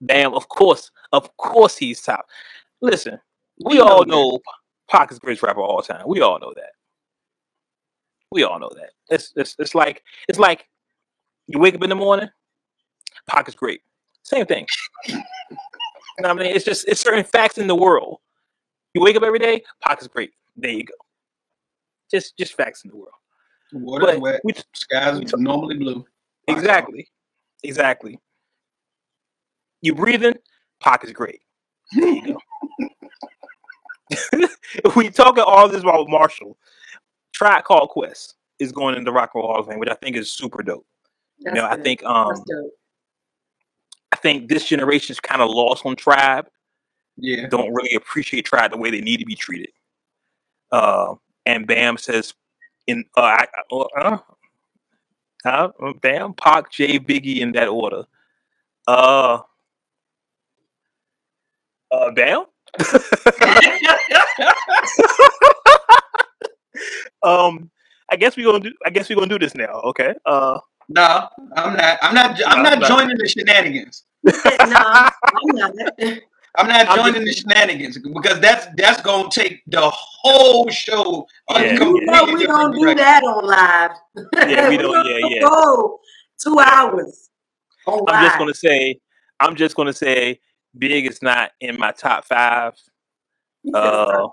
[0.01, 2.27] Bam, of course, of course he's top.
[2.81, 3.19] Listen,
[3.65, 4.41] we We all know
[4.91, 6.05] Pac is the greatest rapper of all time.
[6.07, 6.73] We all know that.
[8.31, 8.91] We all know that.
[9.09, 10.67] It's it's it's like it's like
[11.47, 12.29] you wake up in the morning,
[13.29, 13.81] Pac is great.
[14.23, 14.67] Same thing.
[15.09, 15.17] you
[16.21, 16.55] know I mean?
[16.55, 18.19] It's just it's certain facts in the world.
[18.95, 20.33] You wake up every day, Pac is great.
[20.57, 20.95] There you go.
[22.11, 23.15] Just just facts in the world.
[23.75, 26.05] Water's But wet, we, skies we talk- normally blue.
[26.49, 27.09] exactly,
[27.63, 28.19] exactly.
[29.83, 30.35] You breathing,
[30.81, 31.41] Pac is great.
[31.93, 32.39] There you
[34.39, 34.49] go.
[34.97, 36.57] we talking all this about Marshall.
[37.33, 39.95] Tribe called Quest is going in the Rock and Roll Hall of Fame, which I
[39.95, 40.87] think is super dope.
[41.41, 42.71] That's you know, I think um That's dope.
[44.13, 46.47] I think this generation's kind of lost on Tribe.
[47.17, 47.47] Yeah.
[47.49, 49.71] Don't really appreciate Tribe the way they need to be treated.
[50.71, 51.15] Uh,
[51.47, 52.33] and Bam says,
[52.87, 54.19] in uh, I, uh, uh,
[55.45, 55.69] uh,
[56.01, 58.05] Bam, Pac, J, Biggie in that order.
[58.87, 59.41] Uh,
[61.91, 62.45] uh, Bam.
[67.23, 67.71] um,
[68.11, 68.73] I guess we're gonna do.
[68.85, 69.81] I guess we're gonna do this now.
[69.85, 70.15] Okay.
[70.27, 71.99] Uh, no, I'm not.
[72.03, 72.41] I'm not.
[72.47, 72.89] I'm No, not no.
[72.89, 74.05] joining the shenanigans.
[74.25, 75.11] no, I'm
[75.55, 75.73] not.
[76.57, 81.27] I'm not I'm joining the shenanigans because that's that's gonna take the whole show.
[81.49, 82.97] on Yeah, You completely know we don't do direction.
[82.99, 84.49] that on live.
[84.49, 85.41] Yeah, we We don't- yeah, yeah.
[85.49, 86.01] Go
[86.41, 87.31] two hours
[87.87, 88.05] on.
[88.09, 89.01] I'm just gonna say.
[89.41, 90.41] I'm just gonna say.
[90.77, 92.75] Big is not in my top five.
[93.73, 94.27] Uh.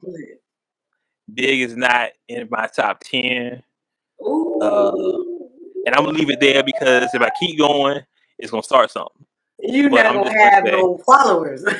[1.34, 3.64] Big is not in my top ten.
[4.22, 4.60] Ooh.
[4.62, 4.92] uh,
[5.86, 8.02] And I'm gonna leave it there because if I keep going,
[8.38, 9.26] it's gonna start something.
[9.64, 11.64] You're but not I'm gonna just gonna have say- no followers.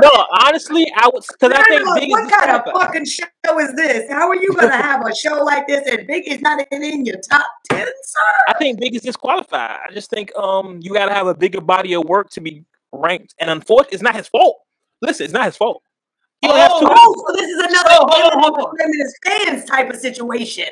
[0.00, 0.10] No,
[0.46, 2.86] honestly, I would because I think Grandma, Big what is kind of disqualified.
[2.86, 4.10] fucking show is this?
[4.10, 7.04] How are you gonna have a show like this and Big is not even in
[7.06, 8.20] your top ten, sir?
[8.48, 9.78] I think Big is disqualified.
[9.88, 13.34] I just think um you gotta have a bigger body of work to be ranked,
[13.40, 14.58] and unfortunately, it's not his fault.
[15.02, 15.82] Listen, it's not his fault.
[16.40, 16.86] He don't have Oh, two.
[16.90, 19.46] Oh, so this is another Oh, hold on, hold on.
[19.46, 20.66] fans type of situation.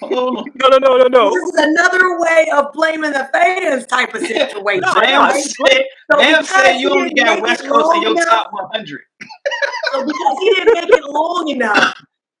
[0.00, 0.28] Hold oh.
[0.38, 0.44] on.
[0.54, 1.30] No, no, no, no, no.
[1.30, 4.80] This is another way of blaming the fans type of situation.
[4.82, 5.42] No, Bam no, right?
[5.42, 9.00] said, So Bam said you only didn't got West Coast in your enough- top 100.
[9.92, 11.94] So because he didn't make it long enough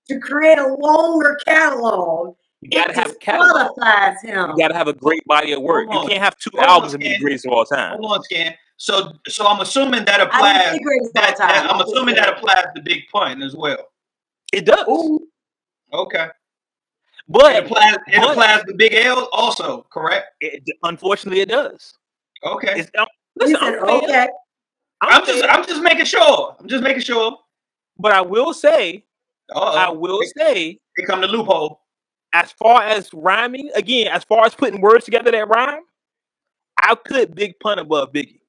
[0.08, 4.50] to create a longer catalog, You it gotta have a disqualifies him.
[4.50, 5.86] You gotta have a great body of work.
[5.92, 7.98] You can't have two Hold on, albums and be the greatest of all time.
[7.98, 8.54] Hold on, Scan.
[8.76, 10.72] So, so I'm assuming that applies.
[10.72, 11.48] say greatest of all That, time.
[11.48, 13.86] that- I'm assuming that applies to Big Pun as well.
[14.52, 15.20] It does, Ooh,
[15.92, 16.26] Okay.
[17.26, 17.94] It but applies.
[18.06, 19.86] It but- applies to Big L also.
[19.90, 20.26] Correct.
[20.40, 21.94] it, unfortunately, it does.
[22.44, 22.80] Okay.
[22.80, 23.06] It's, um,
[23.40, 23.96] he listen, said, I'm fair.
[24.02, 24.28] okay.
[25.00, 25.44] I'm, I'm just.
[25.48, 26.56] I'm just making sure.
[26.60, 27.38] I'm just making sure.
[27.98, 29.04] but I will say,
[29.54, 31.80] I Uh will Here say, here come the loophole.
[32.32, 35.80] as far as rhyming, again, as far as putting words together that rhyme,
[36.82, 38.40] I put Big Pun above Biggie.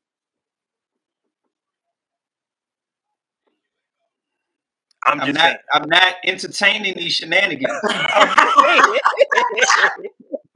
[5.06, 5.44] I'm, I'm just not.
[5.44, 5.58] saying.
[5.74, 7.74] I'm not entertaining these shenanigans.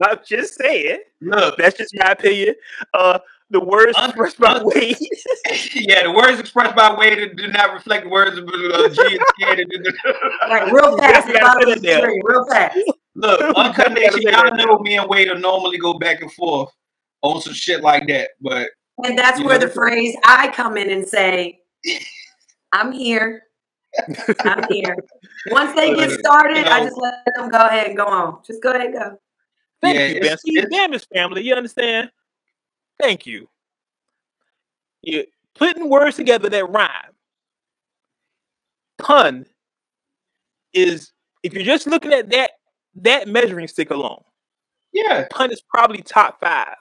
[0.02, 1.00] I'm just saying.
[1.20, 1.56] Look.
[1.58, 2.54] That's just my opinion.
[2.94, 3.18] Uh,
[3.50, 4.96] the words Un- expressed by un- Wade.
[5.74, 9.70] yeah, the words expressed by Wade do not reflect the words of uh, G and
[10.48, 11.26] Right, real fast.
[11.28, 12.78] You gotta bottom put of it the real fast.
[13.16, 16.32] Look, You Uncut gotta Nation, y'all know me and Wade will normally go back and
[16.32, 16.70] forth
[17.22, 18.30] on some shit like that.
[18.40, 18.68] But
[19.04, 21.60] And that's where know- the phrase I come in and say,
[22.72, 23.42] I'm here.
[24.44, 24.96] I'm here.
[25.50, 28.38] Once they get started, I just let them go ahead and go on.
[28.46, 29.18] Just go ahead and go.
[29.82, 30.56] Thank Yeah, you, it's- Ben.
[30.56, 31.42] It's- damn this family.
[31.42, 32.10] You understand?
[33.00, 33.48] Thank you.
[35.02, 35.24] You
[35.54, 37.14] putting words together that rhyme.
[38.98, 39.46] Pun
[40.74, 42.50] is if you're just looking at that
[42.96, 44.22] that measuring stick alone,
[44.92, 46.76] yeah, pun is probably top five,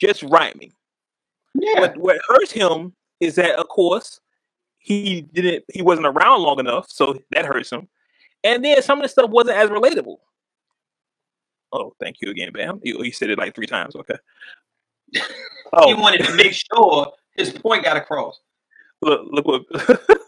[0.00, 0.72] just rhyming.
[1.54, 4.20] yeah, What what hurts him is that of course
[4.84, 7.88] he didn't he wasn't around long enough, so that hurts him.
[8.42, 10.18] And then some of the stuff wasn't as relatable.
[11.72, 12.80] Oh, thank you again, Bam.
[12.82, 13.96] You, you said it like three times.
[13.96, 14.16] Okay.
[15.72, 15.88] oh.
[15.88, 18.40] he wanted to make sure his point got across.
[19.00, 20.00] look, look what.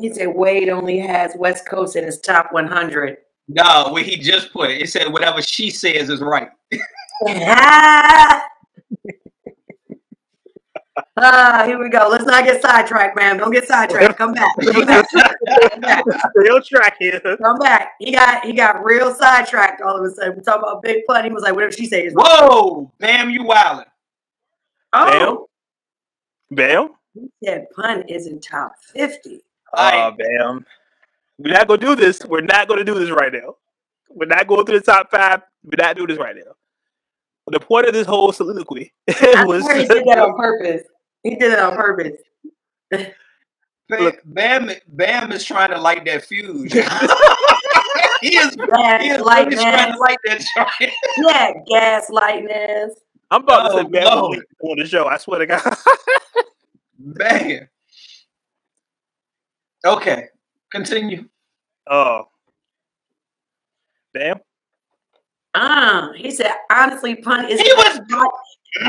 [0.00, 3.16] He said Wade only has West Coast in his top 100.
[3.48, 6.50] No, where he just put it, it said whatever she says is right.
[11.22, 12.08] ah, here we go.
[12.10, 13.36] Let's not get sidetracked, man.
[13.38, 14.16] Don't get sidetracked.
[14.16, 14.50] Come back.
[14.60, 15.06] Come back.
[15.70, 16.04] Come back.
[16.34, 17.20] Real track here.
[17.20, 17.92] Come back.
[17.98, 20.36] He got he got real sidetracked all of a sudden.
[20.36, 21.24] We're talking about Big Pun.
[21.24, 22.12] He was like, whatever she says.
[22.14, 23.84] Whoa, bam, you wildin'.
[24.92, 25.48] Oh,
[26.50, 26.90] Bam.
[27.14, 29.40] he said Pun is in top 50.
[29.74, 30.64] Oh, Bam.
[31.38, 32.24] We're not gonna do this.
[32.24, 33.56] We're not gonna do this right now.
[34.10, 35.42] We're not going through the top five.
[35.62, 36.52] We're not doing this right now.
[37.50, 40.82] The point of this whole soliloquy I was swear he did that on purpose.
[41.22, 42.20] He did it on purpose.
[42.90, 43.06] Bam,
[43.90, 44.20] Look.
[44.24, 46.72] Bam, Bam is trying to light that fuse.
[48.20, 49.62] he is, Gas, he is really lightness.
[49.62, 50.44] trying to light that
[50.80, 50.92] joint.
[51.18, 52.90] Yeah, gaslightness.
[53.30, 54.36] I'm about to Oh, say Bam Lord.
[54.38, 55.06] was on the show.
[55.06, 55.76] I swear to God.
[56.98, 57.68] Bam.
[59.86, 60.24] Okay,
[60.70, 61.28] continue.
[61.86, 62.28] Oh,
[64.12, 64.40] Bam.
[65.54, 68.32] Ah, he said, honestly, Pun is He was- not,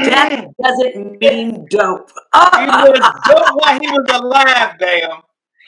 [0.04, 2.10] that doesn't mean dope.
[2.34, 5.22] He was dope while he was alive, Bam.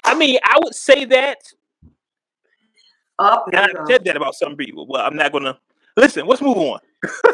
[0.04, 1.38] I mean, I would say that.
[3.19, 3.86] oh, And I go.
[3.88, 4.88] said that about some people.
[4.88, 5.58] Well, I'm not gonna
[5.97, 6.26] listen.
[6.28, 6.80] Let's move on.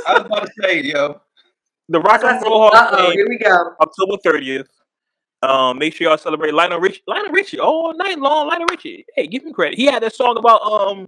[0.08, 1.22] I was about to say, yo.
[1.90, 3.74] the Rock and Roll Hall of oh, Fame, here we go.
[3.82, 4.68] October thirtieth.
[5.44, 7.04] Um, make sure y'all celebrate Lionel Richie.
[7.08, 8.48] Lionel Richie all night long.
[8.48, 9.06] Lionel Richie.
[9.16, 9.78] Hey, give him credit.
[9.78, 11.08] He had that song about um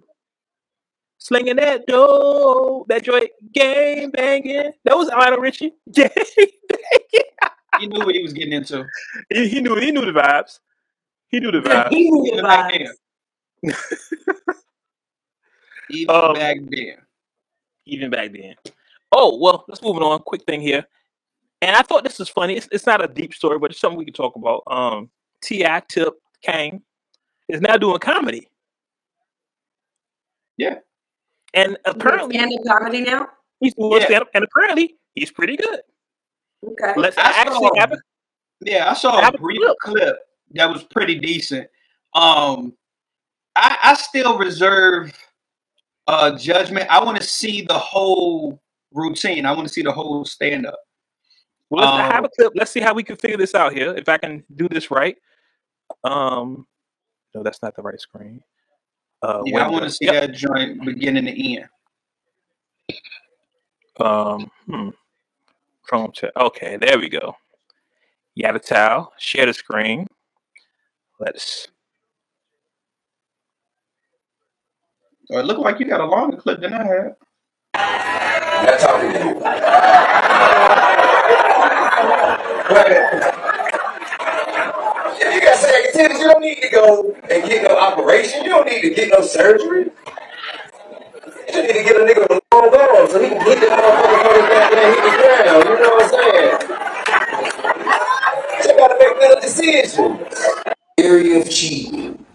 [1.19, 4.71] slinging that dough, that joint game banging.
[4.85, 5.73] That was Lionel Richie.
[5.91, 7.23] Game banging.
[7.79, 8.85] He knew what he was getting into.
[9.29, 9.75] He, he knew.
[9.75, 10.59] He knew the vibes.
[11.29, 11.89] He knew the vibes.
[11.91, 12.89] He knew the Even back vibes.
[13.61, 13.73] then.
[15.91, 16.95] Even Um, back then.
[17.85, 18.55] even back then.
[19.11, 20.19] Oh well, let's move on.
[20.19, 20.85] Quick thing here,
[21.61, 22.55] and I thought this was funny.
[22.57, 24.61] It's, it's not a deep story, but it's something we can talk about.
[24.67, 25.09] Um,
[25.41, 26.81] Ti Tip Kang
[27.47, 28.47] is now doing comedy.
[30.57, 30.75] Yeah.
[31.53, 33.27] And apparently stand up comedy now.
[33.59, 34.05] he's doing Yeah.
[34.05, 35.81] stand up, and apparently he's pretty good.
[36.65, 36.93] Okay.
[36.97, 37.99] Let's I actually saw- have it.
[38.61, 39.77] Yeah, I saw Have a a brief clip.
[39.81, 40.17] clip
[40.51, 41.67] that was pretty decent.
[42.13, 42.73] Um,
[43.55, 45.13] I, I still reserve
[46.07, 46.87] uh judgment.
[46.89, 48.61] I want to see the whole
[48.93, 49.45] routine.
[49.45, 50.79] I want to see the whole stand up.
[51.69, 52.53] Well, let's Um, have a clip.
[52.55, 53.93] Let's see how we can figure this out here.
[53.95, 55.15] If I can do this right.
[56.03, 56.67] Um,
[57.35, 58.43] no, that's not the right screen.
[59.21, 60.13] Uh, Yeah, I want to see Yep.
[60.13, 61.65] that joint beginning to end.
[63.99, 64.89] Um, hmm.
[65.83, 66.31] Chrome chat.
[66.37, 67.35] Okay, there we go.
[68.35, 69.11] Yada towel.
[69.17, 70.07] Share the screen.
[71.19, 71.67] Let's.
[75.25, 77.15] So it looked like you got a longer clip than I had.
[78.65, 79.41] Not talking to you.
[85.21, 85.59] If you got
[85.93, 88.43] tennis, you don't need to go and get no operation.
[88.43, 89.91] You don't need to get no surgery.
[91.53, 93.67] You need to get a nigga with a long arm so he can hit the
[93.67, 95.63] motherfucker from the goddamn hit the ground.
[95.67, 96.51] You know what I'm saying?
[98.63, 99.97] You gotta make better decisions.
[100.97, 102.25] Area of cheating.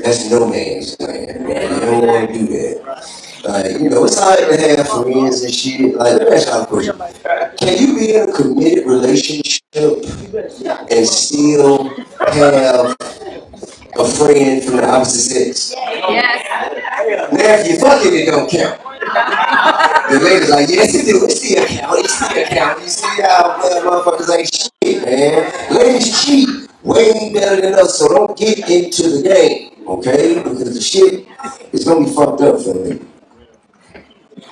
[0.00, 1.48] That's no man's land.
[1.48, 3.26] You don't want to do that.
[3.44, 5.94] Like, you know, it's hard to have friends and shit.
[5.94, 6.98] Like, let me ask y'all a question.
[7.58, 9.62] Can you be in a committed relationship
[10.90, 11.94] and still
[12.32, 12.96] have
[13.98, 15.72] a friend from the opposite sex?
[15.76, 17.32] Yes.
[17.32, 18.80] Now, if you fuck it it don't count.
[20.10, 21.24] The lady's like, yes, it do.
[21.24, 21.98] It still count.
[21.98, 22.82] It still count.
[22.82, 25.74] You see how motherfuckers ain't shit, man.
[25.74, 26.48] Ladies cheat
[26.82, 30.42] way better than us, so don't get into the game, okay?
[30.42, 31.26] Because the shit
[31.72, 33.00] is gonna be fucked up for me.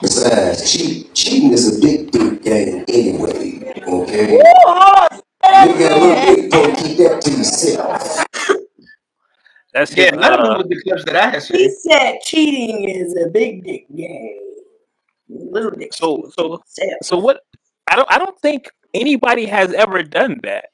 [0.01, 1.81] Besides, cheat, cheating is a
[9.97, 12.89] Yeah, his, none of them uh, was the clips that I had He said cheating
[12.89, 14.41] is a big dick game.
[15.29, 15.93] Little dick.
[15.95, 16.63] so so
[17.03, 17.41] so what?
[17.91, 20.67] I don't I don't think anybody has ever done that.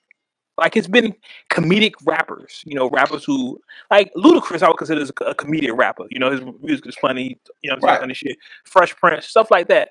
[0.59, 1.14] Like it's been
[1.50, 3.59] comedic rappers, you know, rappers who
[3.90, 4.62] like Ludacris.
[4.62, 6.04] I would consider as a, a comedic rapper.
[6.11, 7.38] You know, his music is funny.
[7.62, 8.00] You know, what I'm saying Right.
[8.00, 8.37] funny shit.
[8.64, 9.90] Fresh Prince, stuff like that.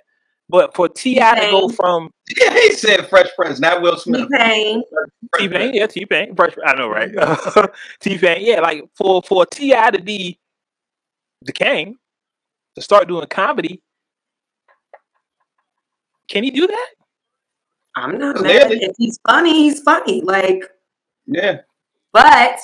[0.49, 1.19] But for Ti to
[1.51, 1.69] go T-Pain.
[1.75, 4.27] from he said Fresh Prince, not Will Smith.
[4.29, 4.81] T-Pain.
[4.89, 6.55] Fresh T Pain, yeah, T Pain, Fresh.
[6.65, 7.11] I know, right?
[7.99, 8.59] T Pain, yeah.
[8.59, 10.39] Like for for Ti to be
[11.43, 11.95] the king
[12.75, 13.81] to start doing comedy,
[16.27, 16.87] can he do that?
[17.95, 18.75] I'm not Clearly.
[18.79, 18.89] mad.
[18.89, 20.21] If he's funny, he's funny.
[20.21, 20.63] Like,
[21.27, 21.61] Yeah.
[22.13, 22.57] but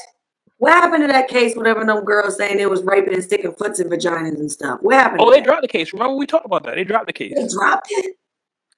[0.58, 1.56] what happened to that case?
[1.56, 4.80] Whatever them girls saying it was raping and sticking foots in vaginas and stuff.
[4.82, 5.22] What happened?
[5.22, 5.46] Oh, to they that?
[5.46, 5.92] dropped the case.
[5.94, 6.76] Remember we talked about that?
[6.76, 7.34] They dropped the case.
[7.36, 8.16] They dropped it.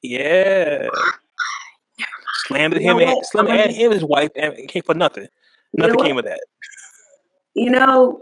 [0.01, 0.87] Yeah.
[2.45, 3.25] Slammed You know him and what?
[3.25, 5.23] slammed I'm and him, his wife, and it came for nothing.
[5.73, 6.07] You know Nothing what?
[6.07, 6.39] came of that.
[7.55, 8.21] You know.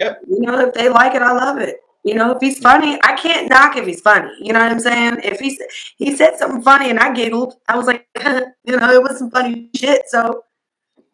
[0.00, 0.20] Yep.
[0.28, 1.76] You know, if they like it, I love it.
[2.04, 4.30] You know, if he's funny, I can't knock if he's funny.
[4.40, 5.18] You know what I'm saying?
[5.24, 8.06] If he s- he said something funny and I giggled, I was like,
[8.64, 10.02] you know, it was some funny shit.
[10.08, 10.44] So,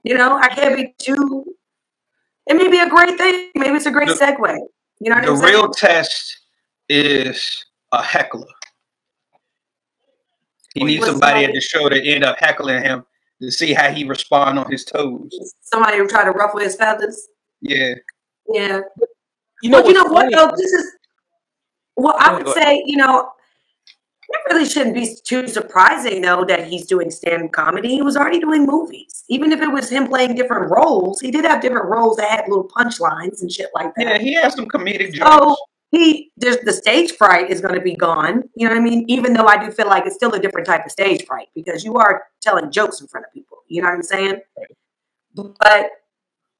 [0.04, 1.44] you know, I can't be too.
[2.46, 3.50] It may be a great thing.
[3.54, 4.58] Maybe it's a great The- segue.
[5.00, 5.52] You know what The I'm saying?
[5.54, 6.38] real test
[6.88, 8.46] is a heckler.
[10.74, 13.04] He needs With somebody at the show to end up heckling him
[13.40, 15.30] to see how he respond on his toes.
[15.62, 17.28] Somebody who try to ruffle his feathers.
[17.60, 17.94] Yeah.
[18.48, 18.80] Yeah.
[19.62, 20.34] You know but you know what funny?
[20.34, 20.50] though?
[20.56, 20.90] This is
[21.96, 23.30] well, I would say, you know,
[24.28, 27.88] it really shouldn't be too surprising though that he's doing stand-up comedy.
[27.88, 29.24] He was already doing movies.
[29.28, 32.48] Even if it was him playing different roles, he did have different roles that had
[32.48, 34.04] little punchlines and shit like that.
[34.04, 35.60] Yeah, he has some comedic So jokes.
[35.90, 38.44] he there's the stage fright is gonna be gone.
[38.56, 39.04] You know what I mean?
[39.08, 41.84] Even though I do feel like it's still a different type of stage fright because
[41.84, 43.58] you are telling jokes in front of people.
[43.68, 44.40] You know what I'm saying?
[44.58, 45.54] Right.
[45.58, 45.90] But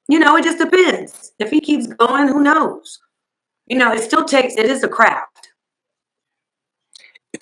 [0.08, 1.32] you know, it just depends.
[1.38, 3.00] If he keeps going, who knows?
[3.66, 5.48] You know, it still takes it is a craft.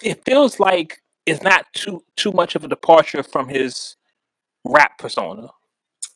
[0.03, 3.97] It, feels like it's not too too much of a departure from his
[4.65, 5.49] rap persona.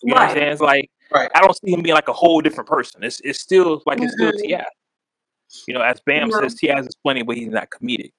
[0.03, 0.34] You know what I'm Right.
[0.37, 0.53] saying?
[0.53, 1.30] It's like Right.
[1.34, 3.05] I don't see him being like a whole different person.
[3.05, 4.39] It's it's still like it's still Mhm.
[4.43, 4.62] Ti.
[5.68, 8.12] You know, as Bam says, Ti is funny, but he's not comedic.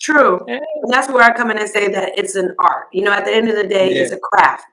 [0.00, 0.40] True.
[0.46, 0.60] Yeah.
[0.82, 2.88] And that's where I come in and say that it's an art.
[2.92, 4.02] You know, at the end of the day, Yeah.
[4.02, 4.64] it's a craft.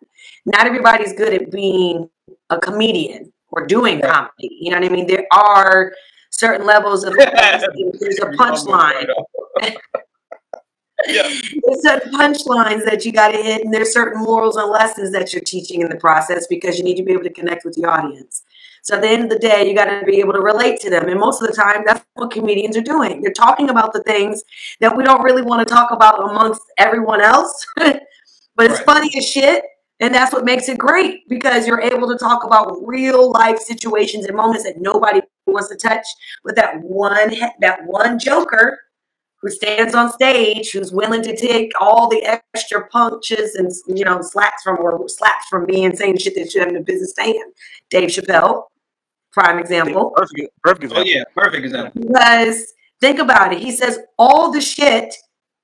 [0.46, 2.10] Not everybody's good at being
[2.52, 4.12] a comedian or doing Right.
[4.12, 4.58] comedy.
[4.62, 5.08] You know what I mean?
[5.08, 5.94] There are
[6.30, 7.14] certain levels of
[8.00, 9.12] there's a punchline.
[11.08, 11.24] Yeah.
[11.66, 15.34] There's certain punchlines that you got to hit, and there's certain morals and lessons that
[15.34, 17.86] you're teaching in the process because you need to be able to connect with the
[17.86, 18.44] audience.
[18.84, 20.90] So at the end of the day, you got to be able to relate to
[20.90, 21.08] them.
[21.10, 23.22] And most of the time, that's what comedians are doing.
[23.22, 24.44] They're talking about the things
[24.80, 28.02] that we don't really want to talk about amongst everyone else, but
[28.60, 28.86] it's Right.
[28.86, 29.64] funny as shit.
[30.02, 34.26] And that's what makes it great because you're able to talk about real life situations
[34.26, 36.06] and moments that nobody wants to touch.
[36.44, 38.80] But that one, that one joker
[39.42, 44.22] who stands on stage, who's willing to take all the extra punches and you know
[44.22, 47.52] slaps from or slaps from me and saying shit that you have no business saying.
[47.90, 48.64] Dave Chappelle,
[49.32, 50.12] prime example.
[50.16, 51.12] Perfect, perfect Oh example.
[51.12, 52.02] yeah, perfect example.
[52.02, 55.16] Because think about it, he says all the shit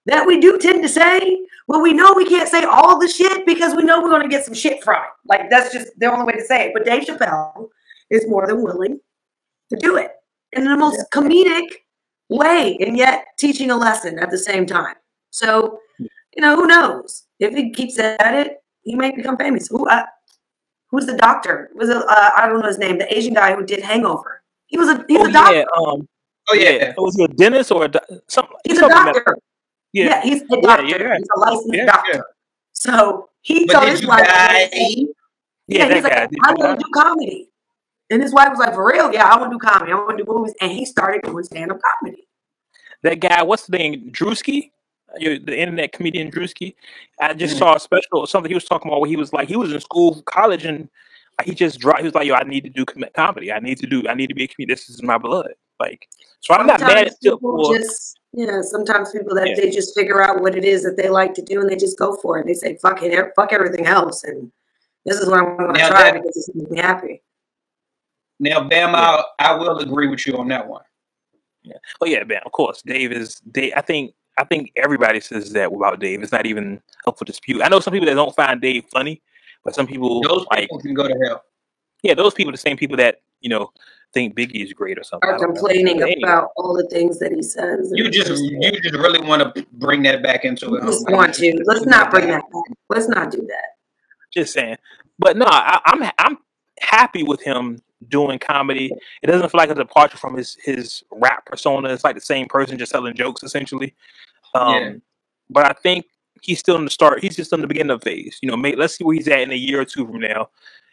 [0.05, 1.39] that we do tend to say.
[1.67, 4.28] Well, we know we can't say all the shit because we know we're going to
[4.30, 5.09] get some shit from it.
[5.26, 6.71] Like that's just the only way to say it.
[6.76, 7.69] But Dave Chappelle
[8.11, 8.99] is more than willing
[9.71, 10.11] to do it
[10.53, 11.65] in the most comedic
[12.30, 14.95] way, and yet teaching a lesson at the same time.
[15.32, 19.67] So, you know, who knows if he keeps at it, he might become famous.
[19.67, 19.88] Who?
[19.88, 20.03] Uh,
[20.89, 21.69] who's the doctor?
[21.76, 21.97] Was it?
[21.97, 22.97] Uh, I don't know his name.
[22.97, 24.41] The Asian guy who did Hangover.
[24.67, 25.55] He was a he's Oh a doctor.
[25.57, 26.07] yeah, um,
[26.49, 26.93] Oh yeah.
[26.97, 28.55] Was he a dentist or a do- something?
[28.65, 29.38] He's a something that- doctor.
[29.93, 30.05] yeah.
[30.05, 30.86] Yeah, he's a doctor.
[30.86, 31.17] yeah, yeah.
[31.17, 32.11] He's a licensed Yeah, doctor.
[32.13, 32.21] yeah.
[32.73, 34.67] So he But told his you wife, yeah,
[35.67, 37.49] Yeah, he's that like, Did I you want to do comedy.
[38.10, 39.12] And his wife was like, for real?
[39.12, 39.91] Yeah, I want to do comedy.
[39.91, 40.53] I want to do movies.
[40.62, 42.28] And he started doing stand-up comedy.
[43.03, 44.10] that guy, what's the name?
[44.12, 44.72] Drewski?
[45.18, 46.76] You- The internet comedian Drewski.
[47.22, 47.60] I just Mhm.
[47.60, 49.80] saw a special something he was talking about where he was like he was in
[49.80, 50.89] school, college, and
[51.43, 51.99] he just dropped.
[51.99, 53.51] He was like, "Yo, I need to do comedy.
[53.51, 54.08] I need to do.
[54.08, 54.74] I need to be a comedian.
[54.76, 56.08] This is my blood." Like,
[56.39, 59.56] so I'm not mad at still people for just, yeah, sometimes people that Yeah.
[59.56, 61.99] they just figure out what it is that they like to do and they just
[61.99, 62.47] go for it.
[62.47, 64.24] They say, fuck it, fuck everything else.
[64.24, 64.51] And
[65.06, 67.22] this is what I'm going to try that- because it's making me happy.
[68.39, 70.83] Now, Bam, I, I will agree with you on that one.
[71.63, 71.77] Yeah.
[72.01, 72.41] Oh yeah, man.
[72.45, 73.39] Of course, Dave is.
[73.51, 74.13] Dave, I think.
[74.38, 76.21] I think everybody says that about Dave.
[76.21, 77.61] It's not even up for dispute.
[77.63, 79.21] I know some people that don't find Dave funny,
[79.63, 80.61] but some people Those like.
[80.63, 81.41] people can go to hell.
[82.03, 83.71] Yeah, those people, the same people that you know
[84.13, 85.27] think Biggie is great or something.
[85.29, 85.53] I Are don't know.
[85.55, 87.91] complaining But anyway, about all the things that he says.
[87.91, 90.83] and You just you just really want to bring that back into it.
[90.83, 90.91] huh?
[90.91, 91.63] just want to.
[91.65, 92.75] Let's not bring that back.
[92.89, 93.65] Let's not do that.
[94.33, 94.77] just saying.
[95.17, 96.38] But no, I, I'm I'm
[96.81, 97.79] happy with him
[98.10, 98.91] doing comedy.
[99.22, 101.89] It doesn't feel like a departure from his his rap persona.
[101.89, 103.95] It's like the same person just telling jokes essentially.
[104.53, 104.93] Um, Yeah.
[105.49, 106.06] But I think
[106.41, 107.22] he's still in the start.
[107.22, 108.39] He's just in the beginning of phase.
[108.41, 110.49] You know, may, let's see where he's at in a year or two from now,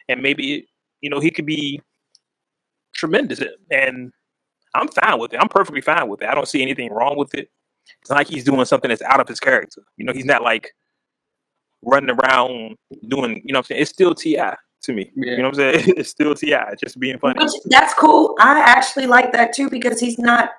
[0.09, 0.67] and maybe
[1.01, 1.81] you know he could be
[2.93, 3.41] tremendous.
[3.71, 4.11] And
[4.75, 5.39] I'm fine with it.
[5.39, 6.29] I'm perfectly fine with it.
[6.29, 7.49] I don't see anything wrong with it.
[8.01, 9.83] It's not like he's doing something that's out of his character.
[9.97, 10.73] You know, he's not like
[11.83, 13.41] running around doing.
[13.43, 14.39] You know, what I'm saying it's still Ti
[14.83, 15.11] to me.
[15.15, 15.31] Yeah.
[15.31, 15.93] You know what I'm saying?
[15.97, 17.43] It's still Ti, just being funny.
[17.43, 18.35] Which that's cool.
[18.39, 20.51] I actually like that too because he's not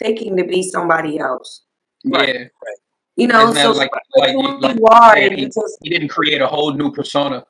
[0.00, 1.62] faking to be somebody else.
[2.04, 2.34] Right.
[2.34, 2.44] Yeah,
[3.16, 6.08] You know, so not like who like, you are, yeah, he, you just he didn't
[6.08, 7.44] create a whole new persona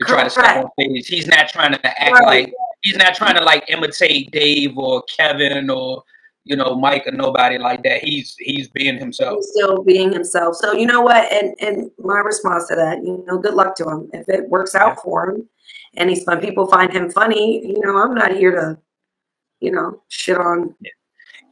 [0.00, 1.06] to try to step on stage.
[1.06, 2.26] He's not trying to act Right.
[2.46, 2.52] like
[2.82, 6.02] he's not trying to like imitate Dave or Kevin or
[6.44, 8.02] you know Mike or nobody like that.
[8.04, 9.36] He's he's being himself.
[9.36, 10.56] he's still being himself.
[10.56, 11.32] So you know what?
[11.32, 14.10] And and my response to that, you know, good luck to him.
[14.12, 15.48] If it works out for him,
[15.96, 17.66] and he's fun, people find him funny.
[17.66, 18.78] You know, I'm not here to,
[19.60, 20.90] you know, shit on Yeah.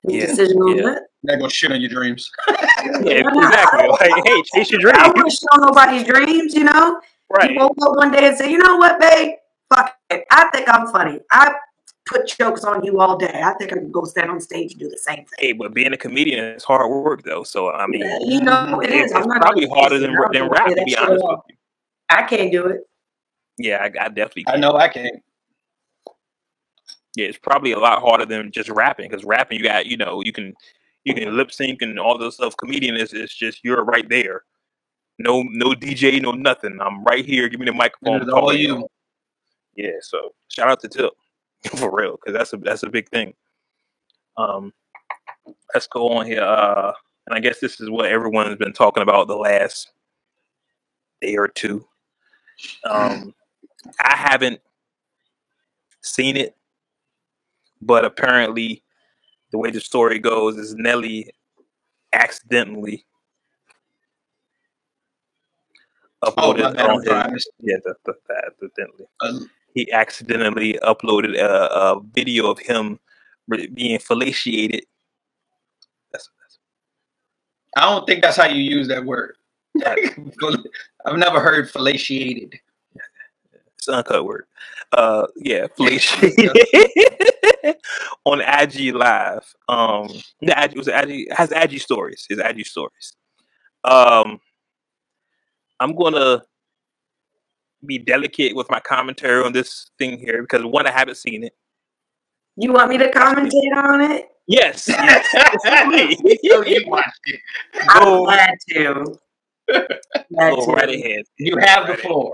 [0.05, 0.27] his Yeah.
[0.27, 0.83] decision on Yeah.
[0.85, 1.03] that.
[1.25, 2.31] Not gonna shit on your dreams.
[3.05, 3.89] Yeah, exactly.
[3.89, 4.99] Like, hey, chase your dreams.
[4.99, 5.23] I don't dream.
[5.23, 6.55] want to shit on nobody's dreams.
[6.55, 7.51] You know, Right.
[7.53, 9.35] you woke up one day and say, you know what, babe?
[9.73, 10.25] Fuck it.
[10.31, 11.21] I think I'm funny.
[11.31, 11.55] I
[12.07, 13.41] put jokes on you all day.
[13.45, 15.27] I think I can go stand on stage and do the same thing.
[15.39, 17.45] Hey, but being a comedian is hard work though.
[17.45, 19.13] So I mean, Yeah, you know, it it's, is.
[19.13, 21.57] I'm it's not probably harder than than rap say to be honest at with you.
[22.11, 22.81] I can't do it.
[23.59, 24.45] Yeah, I, I definitely.
[24.49, 25.23] I know I can't.
[27.17, 30.23] Yeah, it's probably a lot harder than just rapping because rapping you got you know
[30.25, 30.55] you can
[31.05, 32.57] you can lip sync and all this stuff.
[32.57, 34.43] Comedian is it's just you're right there.
[35.19, 36.79] No no DJ, no nothing.
[36.81, 37.49] I'm right here.
[37.49, 38.23] Give me the microphone.
[38.23, 38.89] It's all you.
[39.75, 41.13] Yeah, so shout out to Tip
[41.77, 43.35] for real because that's a that's a big thing.
[44.37, 44.73] Um,
[45.75, 46.43] let's go on here.
[46.43, 46.93] Uh,
[47.27, 49.93] and I guess this is what everyone's been talking about the last
[51.21, 51.87] day or two.
[52.85, 53.35] Um,
[54.01, 54.61] I haven't
[56.03, 56.57] seen it,
[57.81, 58.83] but apparently,
[59.51, 61.31] the way the story goes is Nelly
[62.13, 63.05] accidentally
[66.25, 66.91] Oh, uploaded my bad.
[66.91, 67.19] on sorry.
[67.21, 69.39] I his missed- yeah the, the, the accidentally uh,
[69.75, 73.01] he accidentally uploaded a, a video of him
[73.49, 74.85] re- being fellatiated.
[76.13, 76.59] That's, that's
[77.77, 79.37] I don't think that's how you use that word.
[79.85, 82.55] I've never heard fellatiated.
[83.83, 84.45] It's an uncut word.
[84.93, 86.23] Uh, yeah, fellation
[88.25, 89.43] on IG Live.
[89.69, 90.07] Um,
[90.41, 92.25] the IG, it was IG it has IG stories.
[92.31, 93.17] It's IG stories.
[93.83, 94.39] Um,
[95.81, 96.45] I'm gonna
[97.85, 101.57] be delicate with my commentary on this thing here because one, I haven't seen it.
[102.57, 104.29] You want me to commentate on it?
[104.47, 105.27] Yes, yes.
[106.45, 107.41] So you watched it.
[107.89, 109.19] I'm Go, glad to.
[110.33, 110.73] Glad go to.
[110.73, 111.25] right ahead.
[111.39, 112.33] You have the floor.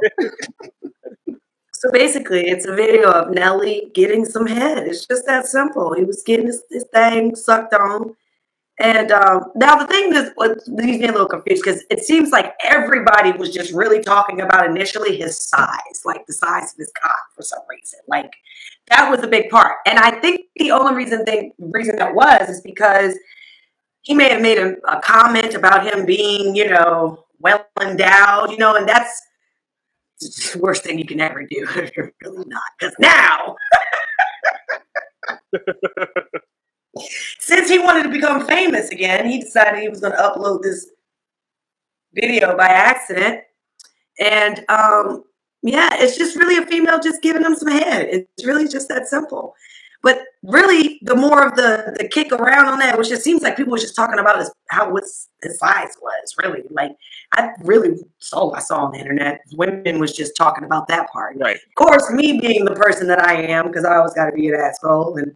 [1.78, 4.78] So basically, it's a video of Nelly getting some head.
[4.78, 5.94] It's just that simple.
[5.94, 8.16] He was getting his, his thing sucked on.
[8.80, 12.32] And um, now the thing is, what leaves me a little confused because it seems
[12.32, 16.92] like everybody was just really talking about initially his size, like the size of his
[17.00, 18.00] cock for some reason.
[18.08, 18.32] Like
[18.88, 19.76] that was a big part.
[19.86, 23.16] And I think the only reason they reason that was is because
[24.02, 28.58] he may have made a, a comment about him being, you know, well endowed, you
[28.58, 29.22] know, and that's
[30.20, 31.66] the worst thing you can ever do.
[31.96, 32.62] You're really not.
[32.78, 33.56] Because now,
[37.38, 40.90] since he wanted to become famous again, he decided he was going to upload this
[42.14, 43.40] video by accident.
[44.18, 45.24] And um,
[45.62, 48.08] yeah, it's just really a female just giving him some head.
[48.10, 49.54] It's really just that simple.
[50.02, 53.56] But really, the more of the the kick around on that, which it seems like
[53.56, 56.92] people were just talking about is how what's his size was really like.
[57.32, 61.36] I really saw I saw on the internet women was just talking about that part.
[61.38, 61.56] Right.
[61.56, 64.48] Of course, me being the person that I am, because I always got to be
[64.48, 65.34] an asshole and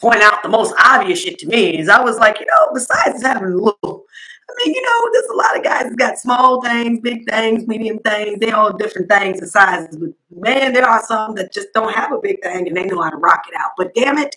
[0.00, 3.22] point out the most obvious shit to me is I was like, you know, besides
[3.22, 4.01] having a little,
[4.50, 7.66] I mean, you know, there's a lot of guys that got small things, big things,
[7.66, 8.38] medium things.
[8.38, 9.96] They all different things and sizes.
[9.96, 13.02] But man, there are some that just don't have a big thing and they know
[13.02, 13.72] how to rock it out.
[13.76, 14.36] But damn it,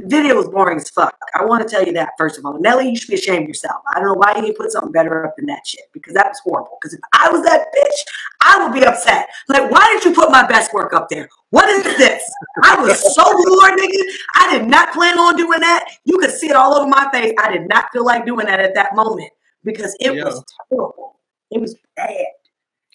[0.00, 1.14] the video was boring as fuck.
[1.34, 2.58] I want to tell you that first of all.
[2.58, 3.82] Nelly, you should be ashamed of yourself.
[3.94, 6.28] I don't know why you didn't put something better up than that shit because that
[6.28, 6.78] was horrible.
[6.80, 9.28] Because if I was that bitch, I would be upset.
[9.48, 11.28] Like, why did you put my best work up there?
[11.50, 12.22] What is this?
[12.62, 14.02] I was so bored, nigga.
[14.36, 15.86] I did not plan on doing that.
[16.04, 17.34] You could see it all over my face.
[17.38, 19.30] I did not feel like doing that at that moment
[19.64, 21.20] because it was horrible.
[21.50, 22.24] It was bad.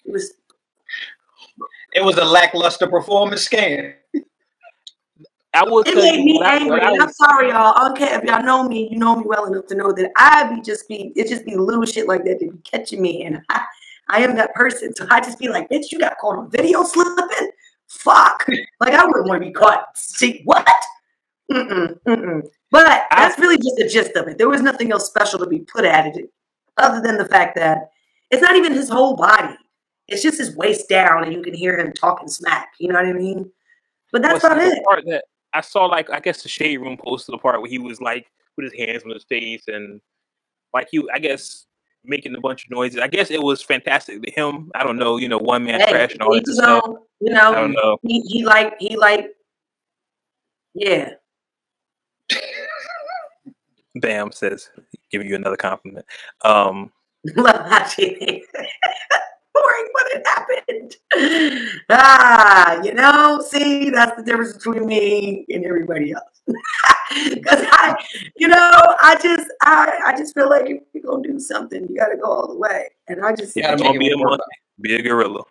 [0.06, 0.34] It was
[1.94, 3.94] It was a lackluster performance scam.
[5.56, 6.82] I will It made me I, angry.
[6.82, 7.18] I And I'm was.
[7.18, 7.74] sorry, y'all.
[7.78, 8.90] I don't care if y'all know me.
[8.92, 11.56] You know me well enough to know that I be just be it just be
[11.56, 13.64] little shit like that that be catching me, and I,
[14.10, 14.94] I am that person.
[14.96, 17.52] So I just be like, bitch, you got caught on video slipping.
[17.88, 18.46] Fuck.
[18.80, 19.86] Like I wouldn't want to be caught.
[19.96, 20.68] See what?
[21.52, 22.42] Mm-mm, mm-mm.
[22.72, 24.38] But I that's really just the gist of it.
[24.38, 26.30] There was nothing else special to be put at it,
[26.78, 27.92] other than the fact that
[28.32, 29.56] it's not even his whole body.
[30.08, 32.74] It's just his waist down, and you can hear him talking smack.
[32.80, 33.52] You know what I mean?
[34.12, 34.84] But that's what's about the it.
[34.84, 35.24] part that
[35.56, 38.28] I saw like I guess the shade room posted the part where he was like
[38.58, 40.02] with his hands on his face and
[40.74, 41.66] like he I guess
[42.04, 43.00] making a bunch of noises.
[43.00, 44.70] I guess it was fantastic to him.
[44.76, 46.56] I don't know, you know, one man Hey, crash and all that good
[47.22, 47.98] you know, I don't know.
[48.04, 49.28] he, he like he like
[50.74, 51.12] yeah.
[53.96, 54.70] Bam says
[55.10, 56.06] giving you another compliment.
[56.44, 56.92] Um
[57.36, 58.44] Love how she
[59.56, 60.96] boring when it happened.
[61.90, 66.42] Ah, you know, see, that's the difference between me and everybody else.
[67.34, 67.96] Because I,
[68.36, 71.96] you know, I just, I, I just feel like if you're gonna do something, you
[71.96, 72.88] got to go all the way.
[73.08, 74.44] And I just, gotta gonna be a monkey,
[74.82, 75.44] be a gorilla.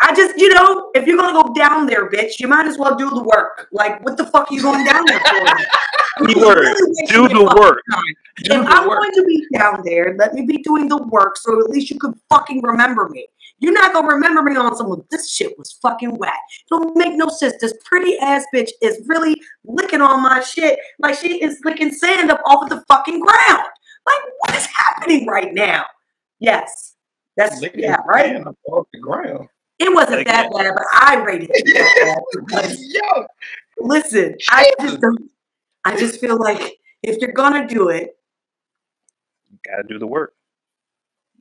[0.00, 2.94] I just, you know, if you're gonna go down there, bitch, you might as well
[2.94, 3.68] do the work.
[3.72, 5.46] Like, what the fuck are you going down there for?
[6.20, 7.80] You Keyword, really do the work.
[8.44, 8.98] Do if the I'm work.
[8.98, 11.98] going to be down there, let me be doing the work so at least you
[11.98, 13.26] could fucking remember me.
[13.60, 16.38] You're not gonna remember me on some of this shit was fucking whack.
[16.68, 17.54] Don't make no sense.
[17.60, 22.30] This pretty ass bitch is really licking on my shit like she is licking sand
[22.30, 23.64] up off of the fucking ground.
[24.06, 25.84] Like what is happening right now?
[26.40, 26.96] Yes.
[27.36, 28.44] That's Licking yeah, right?
[28.68, 29.48] off the ground.
[29.80, 33.26] It wasn't that bad, but I rated it bad Yo,
[33.80, 35.30] listen, I just don't
[35.84, 38.16] I just feel like if you're gonna do it,
[39.50, 40.34] you Gotta do the work.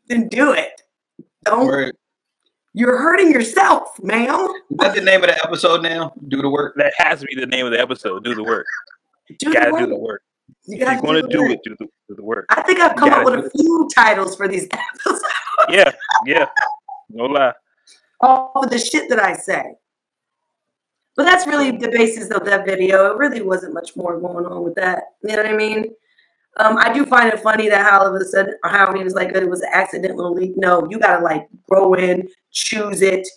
[0.07, 0.82] then do it.
[1.45, 1.95] Don't Word.
[2.74, 4.47] You're hurting yourself, ma'am.
[4.71, 6.13] Is that the name of the episode now?
[6.28, 6.74] Do the work.
[6.78, 8.24] That has to be the name of the episode.
[8.24, 8.65] Do the work.
[9.39, 9.82] Do the gotta work.
[9.82, 10.24] do the work.
[10.65, 11.51] You If you're gotta gonna the do work.
[11.51, 12.45] it, do the, do the work.
[12.49, 15.21] I think I've come up with a few titles for these episodes
[15.69, 15.91] Yeah,
[16.26, 16.47] yeah.
[17.09, 17.53] No lie.
[18.21, 19.76] off of the shit that I say.
[21.15, 23.11] But that's really the basis of that video.
[23.11, 25.03] It really wasn't much more going on with that.
[25.24, 25.93] You know what I mean?
[26.58, 29.16] Um, I do find it funny that how all of a sudden how he was
[29.16, 30.54] like it was an accidental leak.
[30.56, 33.28] No, you gotta like go in, choose it,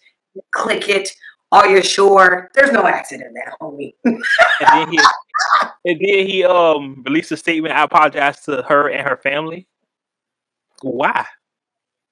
[0.53, 1.09] click it.
[1.53, 2.51] Are you sure?
[2.55, 3.95] There's no accident there, homie.
[4.05, 4.23] And
[4.61, 4.99] then he
[5.85, 7.75] and then he um released a statement.
[7.75, 9.67] I apologize to her and her family.
[10.83, 11.25] Why?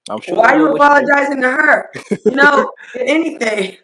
[0.09, 0.37] I'm sure.
[0.37, 1.11] Why are you what she did.
[1.11, 1.91] apologizing to her?
[2.25, 3.77] You know, anything.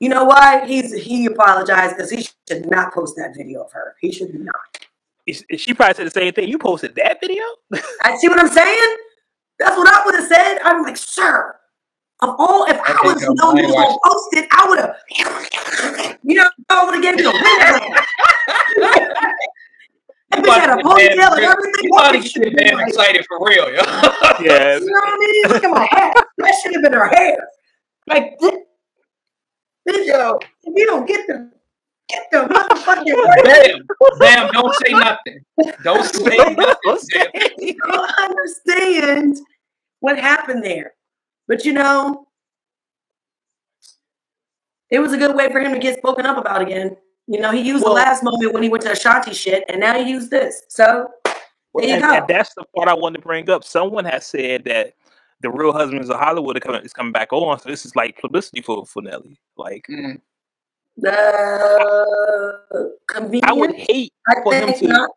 [0.00, 3.96] You know why he's he apologized because he should not post that video of her.
[4.00, 4.86] He should not.
[5.26, 6.48] Is- is She probably said the same thing.
[6.48, 7.42] You posted that video?
[8.02, 8.96] I see what I'm saying.
[9.58, 10.58] That's what I would have said.
[10.64, 11.54] I'm like, sir,
[12.20, 14.66] of all, if I Okay, would have known you was watch gonna post it, I
[14.68, 17.42] would have, you know, I would have gave you a win.
[20.30, 21.72] That bitch had a ponytail and everything.
[21.82, 23.68] You That thought he bitch should should have have been been like, excited for real,
[23.68, 23.82] yo.
[24.40, 24.78] Yeah.
[24.78, 25.42] you know what I mean?
[25.48, 26.12] Look at my hair.
[26.38, 27.36] That should have been her hair.
[28.08, 28.54] Like, this,
[29.88, 31.50] bitch, yo, if you don't get the,
[32.12, 33.44] get the motherfucking word.
[34.18, 35.44] bam, bam, don't say nothing.
[35.82, 36.56] Don't say nothing.
[37.14, 37.50] Bam.
[37.58, 39.38] you don't understand
[40.00, 40.92] what happened there.
[41.48, 42.26] But you know,
[44.90, 46.96] it was a good way for him to get spoken up about again.
[47.26, 49.80] You know, he used Well- the last moment when he went to Ashanti shit, and
[49.80, 50.62] now he used this.
[50.68, 51.08] So
[51.74, 52.12] there you and, go.
[52.12, 53.64] and that's the part I wanted to bring up.
[53.64, 54.94] Someone has said that
[55.40, 58.20] the Real Husbands of Hollywood are coming, is coming back on, so this is like
[58.20, 59.38] publicity for for Nelly.
[59.56, 60.20] Like, Mm.
[60.96, 63.44] The convenience.
[63.48, 64.88] I would hate I for him think to.
[64.88, 65.10] not.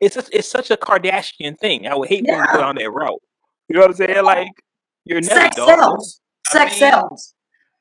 [0.00, 1.86] It's just, it's such a Kardashian thing.
[1.86, 2.52] I would hate for him to Yeah.
[2.52, 3.22] go down that route.
[3.68, 4.24] You know what I'm saying?
[4.24, 4.48] Like,
[5.04, 5.68] you're Nelly, Sex dog.
[5.68, 6.20] sells.
[6.48, 7.34] I Sex mean- sells.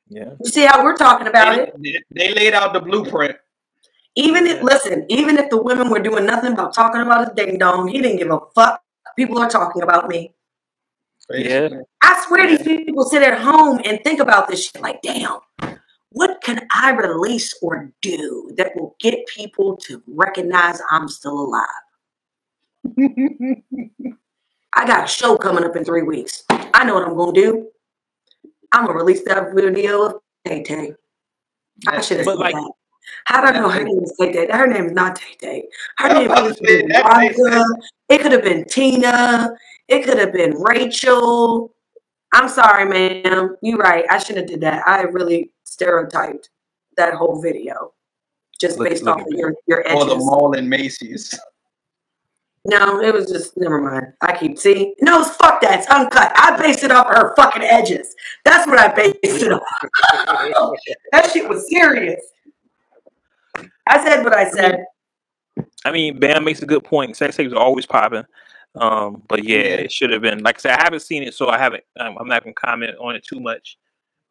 [0.07, 0.29] Yeah.
[0.43, 1.73] You see how we're talking about it?
[1.81, 3.35] They, they laid out the blueprint.
[4.15, 4.63] Even if Yeah.
[4.63, 8.01] listen, even if the women were doing nothing about talking about his ding dong, he
[8.01, 8.81] didn't give a fuck.
[9.17, 10.33] People are talking about me.
[11.31, 11.69] Yeah.
[12.03, 15.39] I swear these people sit at home and think about this shit like, damn,
[16.15, 21.65] what can I release or do that will get people to recognize I'm still alive?
[24.77, 26.45] I got a show coming up in three weeks.
[26.49, 27.67] I know what I'm gonna do.
[28.71, 30.13] I'm gonna release that video of
[30.45, 30.93] Tay Tay.
[31.85, 32.71] I should have said like- that.
[33.25, 34.47] How do I know her name is Tay Tay?
[34.49, 35.67] Her name is not Tay Tay.
[35.97, 37.65] Her name could been Wanda.
[38.07, 39.51] It could have been Tina.
[39.89, 41.75] It could have been Rachel.
[42.33, 43.57] I'm sorry, ma'am.
[43.61, 44.05] You're right.
[44.09, 44.87] I shouldn't have did that.
[44.87, 46.49] I really stereotyped
[46.97, 47.91] that whole video
[48.59, 49.39] just Look- based look off at of me.
[49.39, 50.25] your your Or the edges.
[50.25, 51.37] mall in Macy's.
[52.67, 54.13] No, it was just never mind.
[54.21, 54.95] I keep see.
[55.01, 55.79] No, fuck that.
[55.79, 56.31] It's uncut.
[56.35, 58.15] I based it off her fucking edges.
[58.43, 59.61] That's what I based it off.
[61.11, 62.21] that shit was serious.
[63.87, 64.85] I said what I said.
[65.85, 67.15] I mean, Bam makes a good point.
[67.15, 68.23] Sex tapes are always popping.
[68.73, 69.63] Um, but yeah, Yeah.
[69.85, 70.41] it should have been.
[70.41, 71.83] Like I said, I haven't seen it, so I haven't.
[71.99, 73.77] Um, I'm not gonna comment on it too much.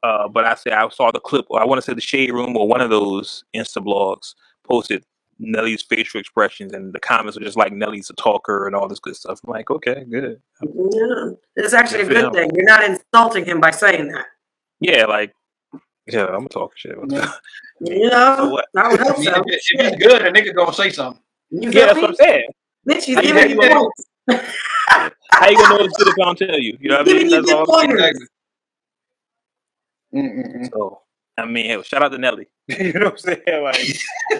[0.04, 1.46] Uh, but I say I saw the clip.
[1.48, 5.02] Or I want to say the Shade Room or one of those Insta blogs posted
[5.38, 9.00] Nelly's facial expressions, and the comments were just like Nelly's a talker and all this
[9.00, 9.40] good stuff.
[9.46, 10.40] I'm like, okay, good.
[10.62, 12.50] Yeah, it's actually a Good for good thing.
[12.54, 14.26] You're not insulting him by saying that.
[14.80, 15.32] Yeah, like,
[16.06, 16.92] yeah, I'm gonna talk shit.
[16.98, 17.32] About Yeah.
[17.80, 18.66] You know, So what?
[18.76, 19.22] I would hope so.
[19.22, 21.20] if, it- if it's good, a nigga gonna say something.
[21.50, 22.10] You Yeah, feel that's what?
[22.10, 22.44] I'm saying.
[22.88, 24.04] Bitch, he's How you- giving how you you gonna- points.
[25.32, 26.76] How you gonna know it's good if I don't tell you?
[26.80, 27.30] You know what I Giving mean?
[27.34, 27.66] you That's all.
[27.66, 28.00] pointers.
[28.00, 28.26] Exactly.
[30.14, 30.70] Mm-mm-mm.
[30.72, 31.00] So
[31.36, 32.46] I mean, hey, shout out to Nelly.
[32.68, 33.40] you know what I'm saying?
[33.64, 33.80] Like,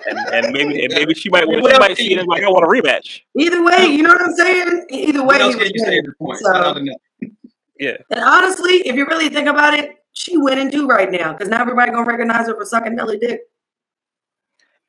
[0.07, 2.49] and, and maybe and maybe she might What she might see it you like I
[2.49, 3.21] want a rematch.
[3.39, 4.87] Either way, you know what I'm saying?
[4.91, 5.99] Either way, What else he can was you say winning.
[5.99, 6.39] at this point?
[6.41, 6.99] So- Other than that?
[7.81, 11.49] Yeah, And honestly, if you really think about it, she winning too right now because
[11.49, 13.41] now everybody gonna recognize her for sucking Nelly dick.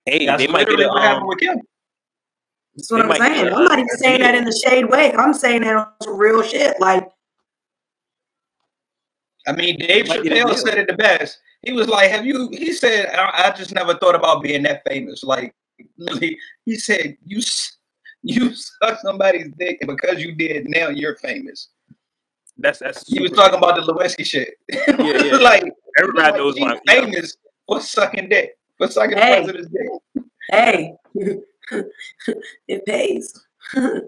[0.06, 1.58] hey, That's they might get literally a what happened um, with Kim.
[2.76, 3.54] That's what They I'm saying.
[3.54, 5.14] I'm not even saying that in the shade way.
[5.14, 6.80] I'm saying that on real shit.
[6.80, 7.08] Like,
[9.48, 10.58] I mean, Dave Might get a Chappelle deal.
[10.58, 11.39] said it the best.
[11.62, 14.82] He was like, "Have you?" He said, "I, I just never thought about being that
[14.88, 15.54] famous." Like,
[15.98, 17.41] literally, he said, "You,
[18.24, 21.70] you suck somebody's dick, and because you did, now you're famous."
[22.58, 24.56] that's that's He was talking about the Lewinsky shit.
[24.70, 24.80] yeah.
[25.00, 25.36] yeah.
[25.38, 25.64] like,
[26.00, 27.02] everybody like, knows she's my yeah.
[27.02, 27.38] famous
[27.68, 29.43] for sucking dick, for sucking Hey.
[29.43, 30.24] president's dick.
[30.52, 30.93] hey,
[32.68, 33.46] it pays.
[33.76, 34.08] and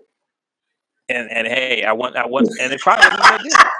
[1.10, 3.72] and hey, I want I want and it probably wasn't that deal.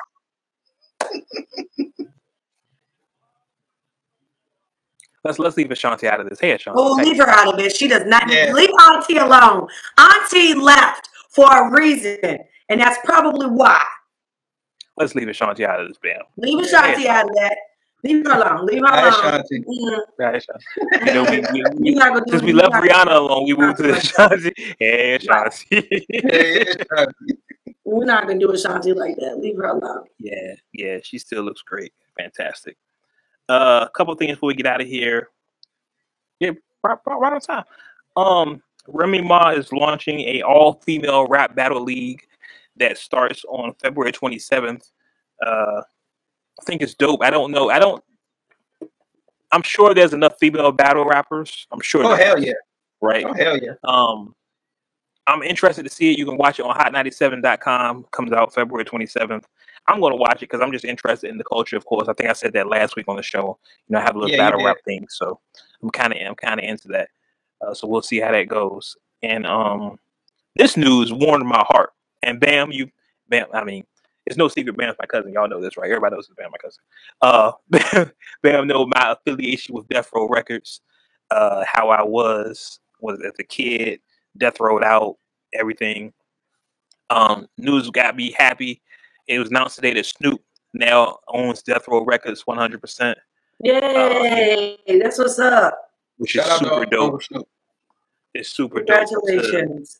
[5.24, 6.40] Let's let's leave Ashanti out of this.
[6.40, 6.80] Hey, Ashanti.
[6.82, 7.06] Oh, hey.
[7.06, 7.76] leave her out of it.
[7.76, 8.54] She does not Yeah.
[8.54, 9.68] leave Auntie alone.
[9.98, 12.18] Auntie left for a reason,
[12.70, 13.82] and that's probably why.
[14.96, 16.22] Let's leave Ashanti out of this, Bam.
[16.38, 16.66] Leave Yeah.
[16.66, 17.58] Ashanti out of that.
[18.04, 18.66] Leave her alone.
[18.68, 19.14] Leave her alone.
[19.14, 19.60] Ashanti.
[19.62, 20.40] Mm, Yeah,
[21.06, 23.44] You know, we, we, we, you're not gonna do since we left not- Rihanna alone,
[23.46, 24.54] we moved to Ashanti.
[24.80, 26.06] Hey, Ashanti.
[26.10, 27.38] Hey, Ashanti.
[27.98, 29.40] We're not gonna do Ashanti like that.
[29.40, 30.06] Leave her alone.
[30.20, 31.94] Yeah, yeah, she still looks great.
[32.18, 32.78] Fantastic.
[33.50, 35.30] Uh, a couple things before we get out of here.
[36.40, 36.52] Yeah,
[36.84, 37.64] right, right, right on time.
[38.16, 42.22] Um, Remy Ma is launching a all-female rap battle league
[42.76, 44.92] that starts on February 27th.
[45.46, 47.24] Uh, I think it's dope.
[47.24, 47.70] I don't know.
[47.70, 48.04] I don't.
[49.52, 51.66] I'm sure there's enough female battle rappers.
[51.72, 52.04] I'm sure.
[52.04, 52.54] Oh there hell is, yeah!
[53.02, 53.26] Right.
[53.26, 53.74] Oh hell yeah!
[53.84, 54.36] Um,
[55.28, 56.18] I'm interested to see it.
[56.18, 58.06] You can watch it on hot97.com.
[58.12, 59.44] Comes out February 27th.
[59.88, 61.78] I'm going to watch it because I'm just interested in the culture.
[61.78, 63.58] Of course, I think I said that last week on the show.
[63.88, 65.40] You know, I have a little Yeah, battle rap thing, so
[65.82, 67.10] I'm kind of I'm kind of into that.
[67.62, 68.96] Uh, so we'll see how that goes.
[69.22, 70.00] And um,
[70.56, 71.92] this news warmed my heart.
[72.24, 72.90] And bam, you
[73.30, 73.48] bam.
[73.54, 73.86] I mean,
[74.26, 74.78] it's no secret.
[74.78, 75.32] Bam's my cousin.
[75.32, 75.90] Y'all know this, right?
[75.90, 76.84] Everybody knows Bam my cousin.
[77.22, 78.12] Uh, Bam,
[78.44, 80.82] Bam know my affiliation with Death Row Records.
[81.32, 84.00] Uh, how I was was as a kid,
[84.38, 85.18] Death Row out,
[85.54, 86.14] everything.
[87.10, 88.82] Um, news got me happy.
[89.28, 90.42] It was announced today that Snoop
[90.74, 93.16] now owns Death Row Records 100%,
[93.64, 94.78] Yay!
[95.02, 95.78] That's what's up.
[96.18, 97.22] which is Shout super dope.
[98.34, 99.08] It's super dope.
[99.08, 100.00] to- Congratulations.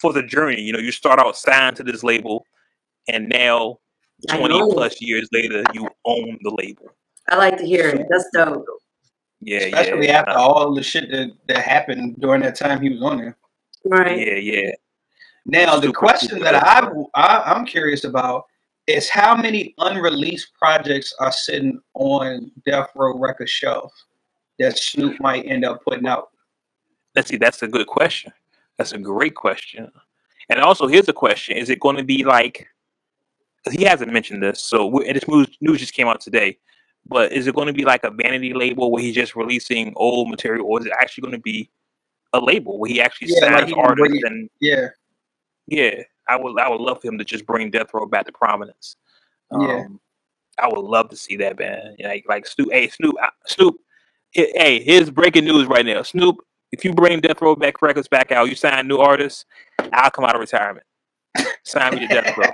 [0.00, 0.60] for the journey.
[0.62, 2.46] You know, you start out signed to this label,
[3.08, 3.78] and now
[4.30, 6.86] 20 plus years later, you own the label.
[7.28, 8.06] I like to hear it.
[8.08, 8.64] That's dope.
[9.40, 13.02] Yeah, Especially yeah, after all the shit that, that happened during that time he was
[13.02, 13.36] on there.
[13.84, 14.18] Right.
[14.18, 14.70] yeah, yeah.
[15.46, 16.54] Now, the question that.
[16.54, 18.46] I, I I'm curious about
[18.86, 23.92] is how many unreleased projects are sitting on Death Row Records shelf
[24.58, 26.30] that Snoop might end up putting out.
[27.14, 27.36] Let's see.
[27.36, 28.32] That's a good question.
[28.78, 29.90] That's a great question.
[30.48, 32.66] And also, here's a question: Is it going to be like?
[33.70, 36.58] he hasn't mentioned this, so and this news, news just came out today.
[37.06, 40.30] But is it going to be like a vanity label where he's just releasing old
[40.30, 41.70] material, or is it actually going to be
[42.34, 44.88] a label where he actually Yeah, signs bring artists it- and Yeah,
[45.66, 46.58] Yeah, I would.
[46.60, 48.96] I would love for him to just bring Death Row back to prominence.
[49.50, 49.84] Yeah.
[49.86, 50.00] Um,
[50.58, 51.96] I would love to see that, man.
[52.00, 52.70] Like, like Snoop.
[52.70, 53.16] Hey, Snoop.
[53.46, 53.76] Snoop.
[54.32, 56.02] Hey, here's breaking news right now.
[56.02, 56.36] Snoop,
[56.72, 59.44] if you bring Death Row back records back out, you sign new artists,
[59.92, 60.86] I'll come out of retirement.
[61.64, 62.52] Sign me to Death Row.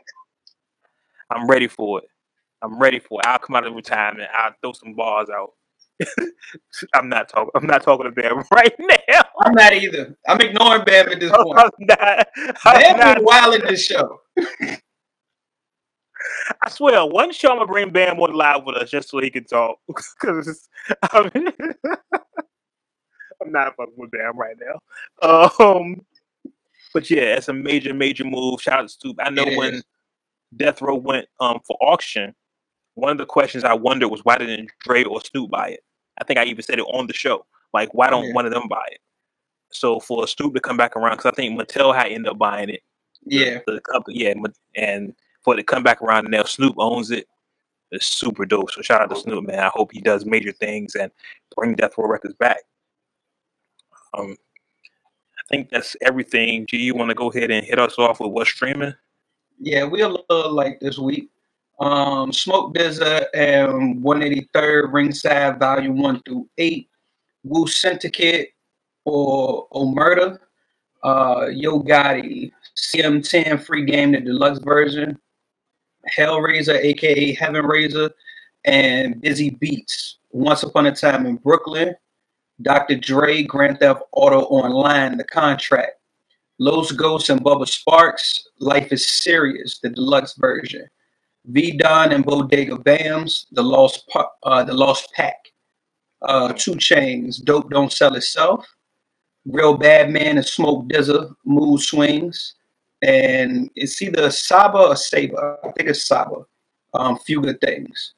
[1.30, 2.08] I'm ready for it.
[2.62, 3.26] I'm ready for it.
[3.26, 4.28] I'll come out of retirement.
[4.34, 5.52] I'll throw some bars out.
[6.94, 7.50] I'm not talking.
[7.54, 9.22] I'm not talking to them right now.
[9.44, 10.16] I'm not either.
[10.28, 11.58] I'm ignoring Bam at this point.
[11.58, 12.28] I'm not.
[12.64, 14.20] I'm Bam been wild in this show.
[16.62, 19.30] I swear, one show I'm gonna bring Bam on live with us just so he
[19.30, 19.78] can talk.
[19.86, 20.68] Because
[21.02, 21.48] I mean,
[23.42, 25.58] I'm not fucking with Bam right now.
[25.58, 26.04] Um,
[26.92, 28.60] but yeah, it's a major, major move.
[28.60, 29.16] Shout out to Snoop.
[29.20, 29.82] I know when.
[30.56, 32.34] Death Row went um for auction,
[32.94, 35.80] one of the questions I wondered was why didn't Dre or Snoop buy it?
[36.20, 37.46] I think I even said it on the show.
[37.72, 38.34] Like, why don't Yeah.
[38.34, 39.00] one of them buy it?
[39.72, 42.68] So for Snoop to come back around, because I think Mattel had ended up buying
[42.68, 42.82] it.
[43.24, 44.34] Yeah, the company, yeah,
[44.76, 47.26] and for it to come back around and now Snoop owns it,
[47.90, 48.70] it's super dope.
[48.72, 49.58] So shout out to Snoop, man.
[49.60, 51.10] I hope he does major things and
[51.56, 52.62] bring Death Row Records back.
[54.14, 54.36] Um,
[55.38, 56.66] I think that's everything.
[56.66, 58.94] G, you want to go ahead and hit us off with what's streaming?
[59.62, 61.28] yeah, we a little like this week.
[61.80, 66.88] Um, Smoke Dizza and 183rd Ringside Volume 1 through 8.
[67.44, 68.50] Wu Syndicate
[69.06, 70.38] or Omerta.
[71.02, 75.18] Uh, Yo Gotti, CM10 Free Game, the deluxe version.
[76.06, 78.10] Hell Razah, aka Heaven Razah,
[78.66, 80.18] and Busy Beats.
[80.32, 81.94] Once Upon a Time in Brooklyn.
[82.60, 82.96] Dr.
[82.96, 85.92] Dre, Grand Theft Auto Online, The Contract.
[86.58, 90.86] Los Ghosts and Bubba Sparxxx, Life is Serious, the deluxe version.
[91.46, 95.36] V Don and Bodega Bamz, The Lost Pa- uh, The Lost Pack.
[96.22, 98.66] Uh, 2 Chainz, Dope Don't Sell Itself.
[99.46, 102.56] Real Bad Man and Smoke Dizza, Mood Swings.
[103.02, 105.56] And it's either Saba or Saba.
[105.64, 106.44] I think it's Saba.
[106.92, 108.14] Um, Few Good Things.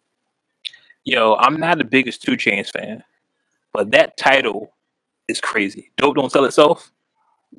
[1.04, 3.02] Yo, I'm not the biggest 2 Chainz fan,
[3.72, 4.72] but that title
[5.28, 5.90] is crazy.
[5.96, 6.90] Dope don't sell itself.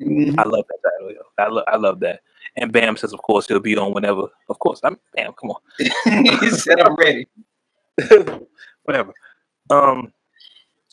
[0.01, 0.36] Mhm.
[0.38, 1.11] I love that title.
[1.14, 1.22] Yo.
[1.38, 2.22] I love, I love that.
[2.55, 4.27] And Bam says, of course, he'll be on whenever.
[4.49, 5.33] Of course, I'm Bam.
[5.33, 5.61] Come on.
[6.39, 7.27] he said, I'm ready.
[8.83, 9.13] whatever.
[9.69, 10.13] Um,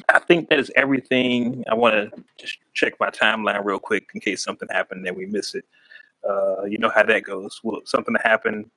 [0.08, 1.64] I think that is everything.
[1.70, 5.26] I want to just check my timeline real quick in case something happened and we
[5.26, 5.64] miss it.
[6.28, 7.60] Uh, you know how that goes.
[7.62, 8.70] Well, something happen.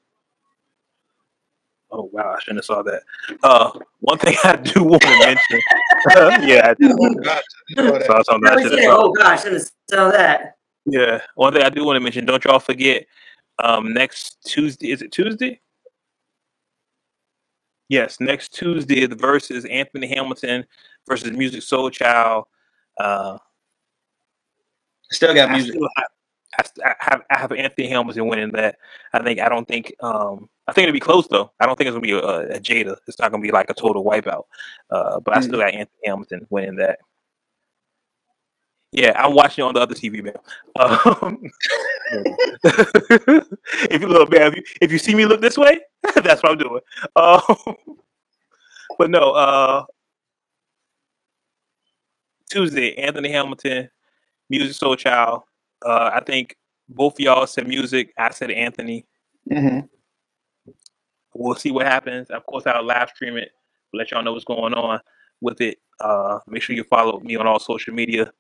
[1.91, 3.03] Oh wow, I shouldn't have saw that.
[3.43, 5.61] Uh, one thing I do want to mention.
[6.47, 6.97] yeah, I do.
[6.99, 7.41] Oh, God,
[7.77, 9.03] I didn't saw something I should have saw.
[9.03, 10.57] oh gosh, I didn't know that.
[10.85, 12.25] Yeah, one thing I do want to mention.
[12.25, 13.05] Don't y'all forget.
[13.59, 15.59] Um, next Tuesday is it Tuesday?
[17.89, 20.65] Yes, next Tuesday the versus Anthony Hamilton
[21.07, 22.45] versus Musiq Soulchild.
[22.99, 23.37] Uh,
[25.11, 25.73] Still got I music.
[25.73, 26.07] still have,
[26.59, 28.77] I, st- I have I have Anthony Hamilton winning that.
[29.13, 31.51] I think I don't think um I think it'll be close though.
[31.59, 32.95] I don't think it's gonna be a, a Jada.
[33.07, 34.43] It's not gonna be like a total wipeout.
[34.89, 36.99] Uh, but I still got Anthony Hamilton winning that.
[38.93, 40.35] Yeah, I'm watching on the other TV, man.
[40.79, 41.41] Um,
[43.89, 45.79] if you look, man, if you, if you see me look this way,
[46.23, 46.79] that's what I'm doing.
[47.15, 47.75] Um,
[48.99, 49.85] but no, uh,
[52.51, 53.89] Tuesday, Anthony Hamilton,
[54.53, 55.41] Musiq Soulchild.
[55.83, 56.55] Uh, I think
[56.87, 58.13] both of y'all said music.
[58.15, 59.07] I said Anthony.
[59.51, 59.79] hmm
[61.33, 62.29] We'll see what happens.
[62.29, 63.49] Of course, I'll live stream it.
[63.91, 64.99] Let y'all know what's going on
[65.41, 65.79] with it.
[65.99, 68.31] Uh, make sure you follow me on all social media,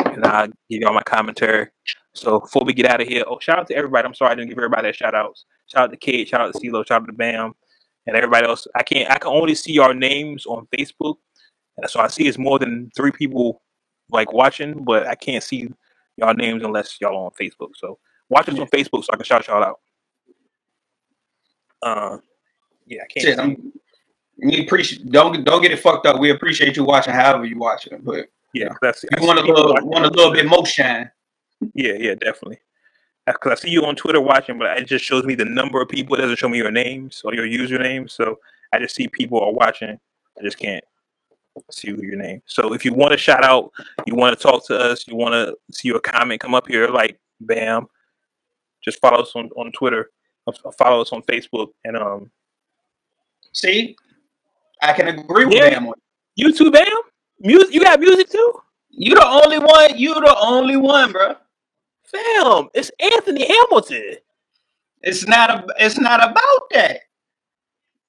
[0.00, 1.68] and I'll give y'all my commentary.
[2.14, 4.06] So before we get out of here, oh shout out to everybody.
[4.06, 5.44] I'm sorry I didn't give everybody their shout outs.
[5.66, 7.52] Shout out to Kate, shout out to CeeLo, shout out to Bam,
[8.06, 8.66] and everybody else.
[8.74, 9.10] I can't.
[9.10, 11.16] I can only see our names on Facebook,
[11.76, 13.62] and so I see it's more than three people
[14.10, 15.68] like watching, but I can't see
[16.16, 17.70] y'all names unless y'all on Facebook.
[17.76, 19.80] So watch us on Facebook so I can shout y'all out.
[21.82, 22.18] Uh,
[22.86, 23.26] yeah, I can't.
[23.26, 23.42] Shit, see.
[23.42, 23.72] I'm,
[24.38, 25.10] we appreciate.
[25.10, 26.18] Don't don't get it fucked up.
[26.18, 28.04] We appreciate you watching, however you watching it.
[28.04, 30.46] But Yeah, 'cause I see, I you want a you little want a little bit
[30.46, 31.10] more shine.
[31.74, 32.58] Yeah, yeah, definitely.
[33.26, 35.88] Because I see you on Twitter watching, but it just shows me the number of
[35.88, 36.14] people.
[36.16, 38.10] It doesn't show me your names or your username.
[38.10, 38.38] So
[38.72, 39.90] I just see people are watching.
[40.38, 40.82] I just can't
[41.70, 42.40] see your name.
[42.46, 43.70] So if you want to shout out,
[44.06, 46.88] you want to talk to us, you want to see your comment come up here,
[46.88, 47.86] like bam,
[48.82, 50.10] just follow us on, on Twitter,
[50.46, 52.30] or follow us on Facebook, and um,
[53.52, 53.96] See,
[54.80, 55.70] I can agree with Yeah.
[55.70, 55.88] Bam.
[55.88, 55.94] on
[56.36, 56.42] it.
[56.44, 56.86] YouTube, bam.
[57.40, 58.52] Music, you got music too,
[58.90, 59.96] You the only one.
[59.96, 61.34] You the only one, bro.
[62.04, 62.68] fam.
[62.74, 64.16] It's Anthony Hamilton.
[65.02, 67.00] It's not a, It's not about that.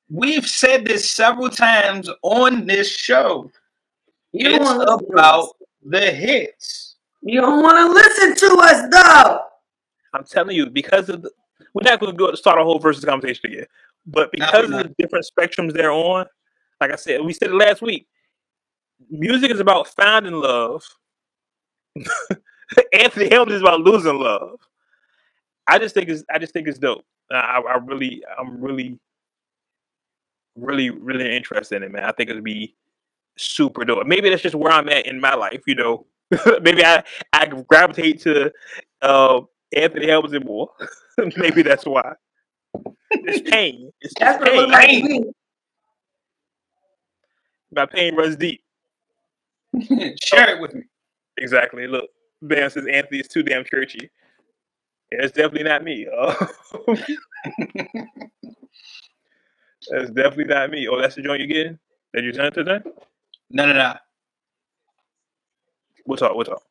[0.10, 3.52] We've said this several times on this show.
[4.32, 5.50] You don't It's want to listen to about
[5.86, 6.96] the hits.
[7.22, 9.40] You don't want to listen to us, though.
[10.14, 11.32] I'm telling you, because of the,
[11.74, 13.66] we're not going to go start a whole versus conversation again,
[14.08, 16.26] but No, because we're of the different spectrums they're on,
[16.82, 18.08] like I said, we said it last week.
[19.10, 20.84] Music is about finding love.
[22.93, 24.60] Anthony Hamilton is about losing love.
[25.68, 27.06] I just think it's I just think it's dope.
[27.32, 29.00] I, I really I'm really
[30.56, 32.04] really really interested in it, man.
[32.04, 32.76] I think it'd be
[33.38, 34.06] super dope.
[34.06, 36.06] Maybe that's just where I'm at in my life, you know.
[36.62, 38.52] Maybe I I gravitate to
[39.02, 39.41] uh,
[39.76, 40.70] Anthony Hamilton more.
[41.38, 42.14] Maybe that's why.
[43.12, 43.91] It's pain.
[44.02, 45.02] It's That's just what it pain.
[45.12, 45.34] like to.
[47.72, 48.62] My pain runs deep.
[50.24, 50.84] Share it with me.
[51.38, 51.88] Exactly.
[51.88, 52.10] Look,
[52.42, 54.10] Bam says Anthony is too damn churchy.
[55.12, 56.08] Yeah, it's definitely not me.
[56.18, 56.36] Uh,
[59.92, 60.88] that's definitely not me.
[60.88, 61.80] Oh, that's the joint you're getting?
[62.14, 62.80] That you sent today?
[63.50, 63.96] No, no, no.
[66.06, 66.36] We'll talk.
[66.36, 66.62] We'll talk.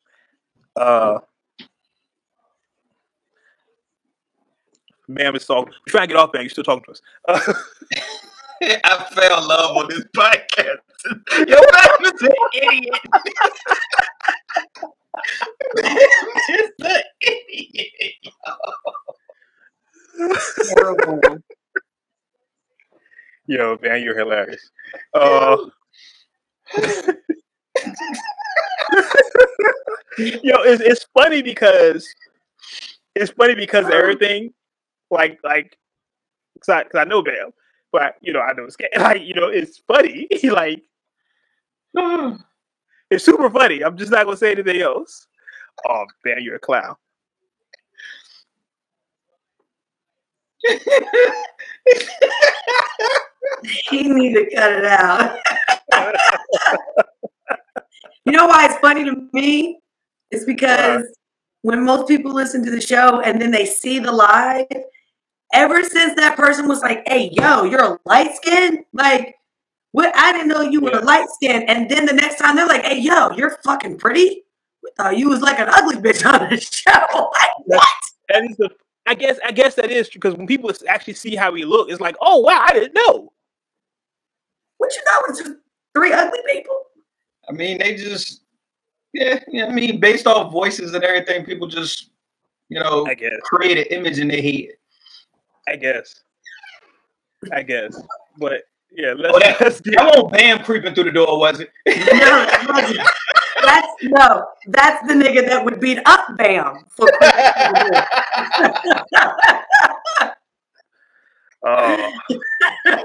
[0.75, 1.19] Uh,
[5.09, 5.73] Bam is talking.
[5.73, 6.43] We're trying to get off, Bam.
[6.43, 7.01] You're still talking to us.
[7.27, 7.53] Uh,
[8.83, 10.79] I fell in love on this podcast.
[11.47, 12.99] Your man is an idiot.
[16.49, 17.91] It's an idiot.
[20.75, 21.21] Horrible.
[23.47, 24.71] yo, man, you're hilarious.
[25.13, 25.57] Uh,
[30.17, 32.07] yo, it's, it's funny because
[33.15, 34.53] it's funny because of everything,
[35.09, 35.77] like like,
[36.59, 37.51] cause I, cause I know Bam,
[37.91, 40.83] but you know I know it's like you know it's funny, like
[43.09, 43.83] it's super funny.
[43.83, 45.27] I'm just not gonna say anything else.
[45.87, 46.95] Oh, man, you're a clown.
[53.89, 55.39] He need to cut it out.
[58.25, 59.79] you know why it's funny to me?
[60.31, 61.03] It's because
[61.61, 64.67] when most people listen to the show and then they see the live,
[65.53, 69.35] ever since that person was like, "Hey, yo, you're a light skin," like,
[69.91, 70.11] what?
[70.15, 70.99] I didn't know you were Yeah.
[70.99, 74.43] a light skin, and then the next time they're like, "Hey, yo, you're fucking pretty."
[74.83, 76.91] We thought you was like an ugly bitch on the show.
[77.33, 77.87] Like, what?
[78.29, 78.69] That is the.
[79.05, 81.89] I guess I guess that is true because when people actually see how he look,
[81.89, 83.31] it's like, oh wow, I didn't know.
[84.77, 85.19] What you know?
[85.29, 85.53] It's just
[85.95, 86.75] three ugly people.
[87.49, 88.41] I mean, they just,
[89.13, 92.11] yeah, yeah, I mean, based off voices and everything, people just,
[92.69, 93.31] you know, I guess.
[93.43, 94.67] create an image in their head.
[95.69, 96.23] I guess.
[97.53, 98.01] I guess.
[98.39, 101.59] But yeah, Oh, let's, that, let's get that won't Bam creeping through the door, was
[101.59, 101.69] it?
[101.85, 102.99] No, it wasn't.
[103.63, 104.45] That's no.
[104.67, 107.07] That's the nigga that would beat up Bam for
[111.61, 112.11] Oh.
[112.85, 113.03] and,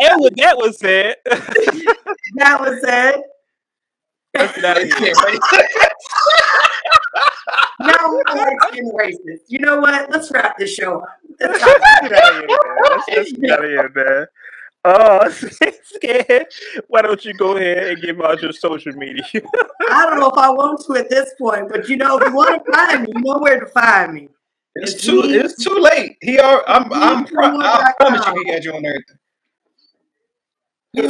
[0.00, 3.20] and with that was said, that was it.
[4.34, 4.78] let's get out
[6.76, 7.92] of here.
[7.92, 9.40] Now we're like skin racist.
[9.48, 10.10] You know what?
[10.10, 11.08] Let's wrap this show up.
[11.40, 12.76] Let's Let's not- get out of here, man.
[12.90, 14.26] Let's, let's get out of here, man.
[14.88, 15.28] Oh,
[15.82, 16.46] scared.
[16.88, 19.24] Why don't you go ahead and give out your social media?
[19.34, 22.34] I don't know if I want to at this point, but you know, if you
[22.34, 24.28] want to find me, you know where to find me.
[24.76, 25.34] It's It's too, me.
[25.34, 26.16] it's too late.
[26.20, 29.16] He, are, I'm, I'm, Me pro- I promise you, he got you on everything.
[30.94, 31.08] It's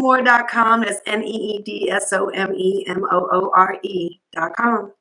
[0.00, 0.80] needsomemoore.com.
[0.80, 4.52] That's N E E D S O M E M O O R E dot
[4.56, 4.92] com.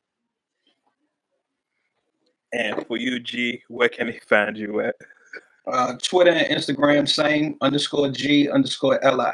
[2.53, 4.95] And for you, G, where can they find you at?
[5.67, 9.31] Uh, Twitter and Instagram, same underscore G underscore Li.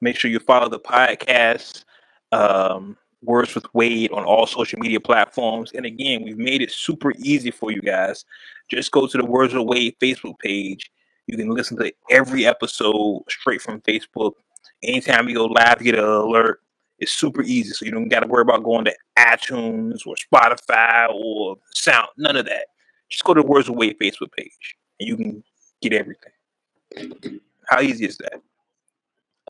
[0.00, 1.84] Make sure you follow the podcast,
[2.32, 5.72] um, Words with Wade, on all social media platforms.
[5.72, 8.24] And again, we've made it super easy for you guys.
[8.68, 10.90] Just go to the Words with Wade Facebook page.
[11.26, 14.32] You can listen to every episode straight from Facebook.
[14.82, 16.60] Anytime you go live, you get an alert.
[17.02, 21.08] It's super easy, so you don't got to worry about going to iTunes or Spotify
[21.12, 22.06] or Sound.
[22.16, 22.66] None of that.
[23.08, 25.44] Just go to the Words Wade Facebook page, and you can
[25.80, 27.40] get everything.
[27.68, 28.40] How easy is that?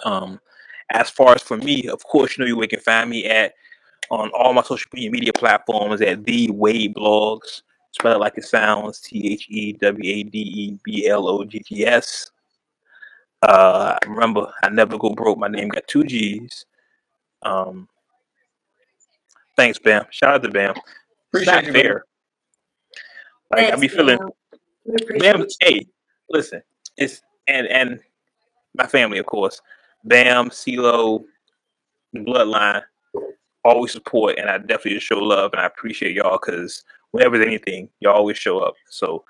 [0.03, 0.41] Um,
[0.93, 3.53] as far as for me, of course, you know you can find me at
[4.09, 7.61] on all my social media platforms at the Wade Bloggs.
[7.91, 11.45] Spell it like it sounds: T H E W A D E B L O
[11.45, 12.31] G G S.
[13.43, 15.37] Uh, remember, I never go broke.
[15.37, 16.65] My name got two G's.
[17.43, 17.89] Um,
[19.57, 20.05] thanks, Bam.
[20.11, 20.75] Shout out to Bam.
[20.77, 20.85] It's
[21.29, 21.83] Appreciate not you, man.
[21.83, 22.05] fair.
[23.51, 24.31] Like I Thanks, be feeling Bam.
[24.85, 25.41] We appreciate Bam.
[25.41, 25.49] you.
[25.61, 25.87] Hey,
[26.31, 26.63] listen,
[26.97, 28.01] it's and and
[28.75, 29.61] my family, of course.
[30.05, 31.25] Bam, CeeLo,
[32.17, 32.83] Bloodline,
[33.65, 36.83] always support, and I definitely show love, and I appreciate y'all because
[37.13, 38.75] whenever there's anything, y'all always show up.
[38.91, 39.25] So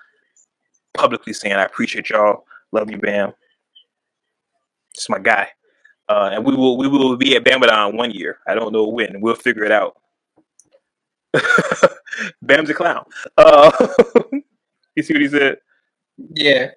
[0.95, 3.33] publicly saying I appreciate y'all, love you, Bam.
[4.95, 5.49] It's my guy,
[6.13, 8.39] uh, and we will we will be at Bamadan one year.
[8.47, 9.21] I don't know when.
[9.21, 9.97] We'll figure it out.
[12.43, 13.05] Bam's a clown.
[13.39, 13.71] Uh,
[14.95, 15.57] you see what he said?
[16.35, 16.71] Yeah.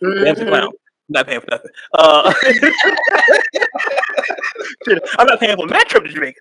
[0.00, 0.48] Bam's a Mhm.
[0.48, 0.68] clown.
[0.70, 1.70] I'm not paying for nothing.
[1.94, 2.32] Uh,
[5.18, 6.38] I'm not paying for my trip to Jamaica.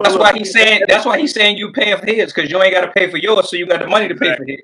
[0.00, 0.82] That's why he's saying.
[0.88, 3.18] That's why he's saying you paying for his because you ain't got to pay for
[3.18, 4.60] yours, so you got the money to pay for his.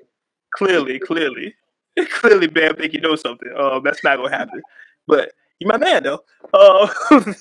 [0.55, 1.53] clearly, clearly,
[2.11, 3.51] clearly, Bam think you know something.
[3.57, 4.61] Um, that's not gonna happen.
[5.07, 6.23] But you my man though.
[6.53, 6.87] Uh,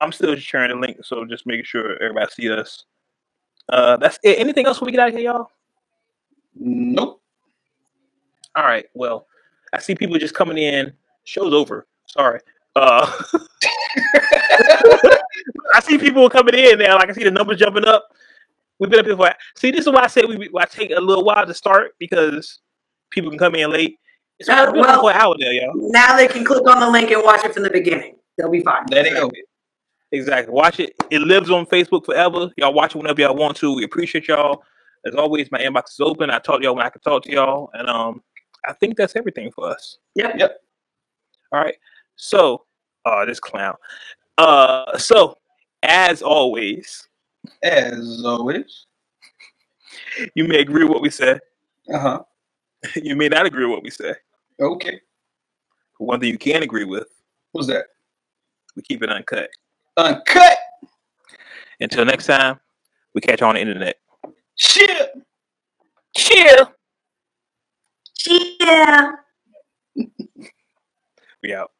[0.00, 2.84] I'm still just sharing the link, so just making sure everybody see us.
[3.68, 4.38] Uh, that's it.
[4.38, 5.48] Anything else we get out of here, y'all?
[6.54, 7.22] Nope.
[8.56, 8.86] All right.
[8.94, 9.26] Well,
[9.72, 10.92] I see people just coming in.
[11.24, 11.86] Show's over.
[12.06, 12.40] Sorry.
[12.76, 13.10] Uh,
[15.74, 16.96] I see people coming in now.
[16.96, 18.08] Like I see the numbers jumping up.
[18.78, 19.32] We've been up here for.
[19.56, 20.48] See, this is why I said we.
[20.48, 22.60] Why I take a little while to start because
[23.14, 23.98] people can come in late.
[24.38, 25.72] It's Uh, we've been well- for an hour there, y'all.
[25.74, 28.16] Now they can click on the link and watch it from the beginning.
[28.36, 28.84] They'll be fine.
[28.90, 29.30] There they go.
[30.12, 30.52] Exactly.
[30.52, 30.94] Watch it.
[31.10, 32.50] It lives on Facebook forever.
[32.56, 33.74] Y'all watch it whenever y'all want to.
[33.74, 34.62] We appreciate y'all.
[35.06, 36.30] As always, my inbox is open.
[36.30, 37.70] I talk to y'all when I can talk to y'all.
[37.74, 38.22] And um,
[38.66, 39.98] I think that's everything for us.
[40.14, 40.34] Yep.
[40.38, 40.60] Yep.
[41.52, 41.76] All right.
[42.16, 42.64] So,
[43.04, 43.74] uh, this clown.
[44.38, 45.36] Uh, so
[45.82, 47.06] as always,
[47.62, 48.86] As always.
[50.34, 51.40] you may agree with what we said.
[51.92, 52.22] Uh huh.
[52.96, 54.14] You may not agree with what we say.
[54.60, 55.00] Okay.
[55.98, 57.06] One thing you can agree with,
[57.52, 57.86] What's that?
[58.76, 59.48] we keep it uncut.
[59.96, 60.58] Uncut.
[61.80, 62.58] Until next time,
[63.14, 63.96] we catch you on the internet.
[64.56, 65.12] Shit.
[66.16, 66.72] Chill.
[68.60, 69.12] Yeah.
[71.42, 71.70] We out.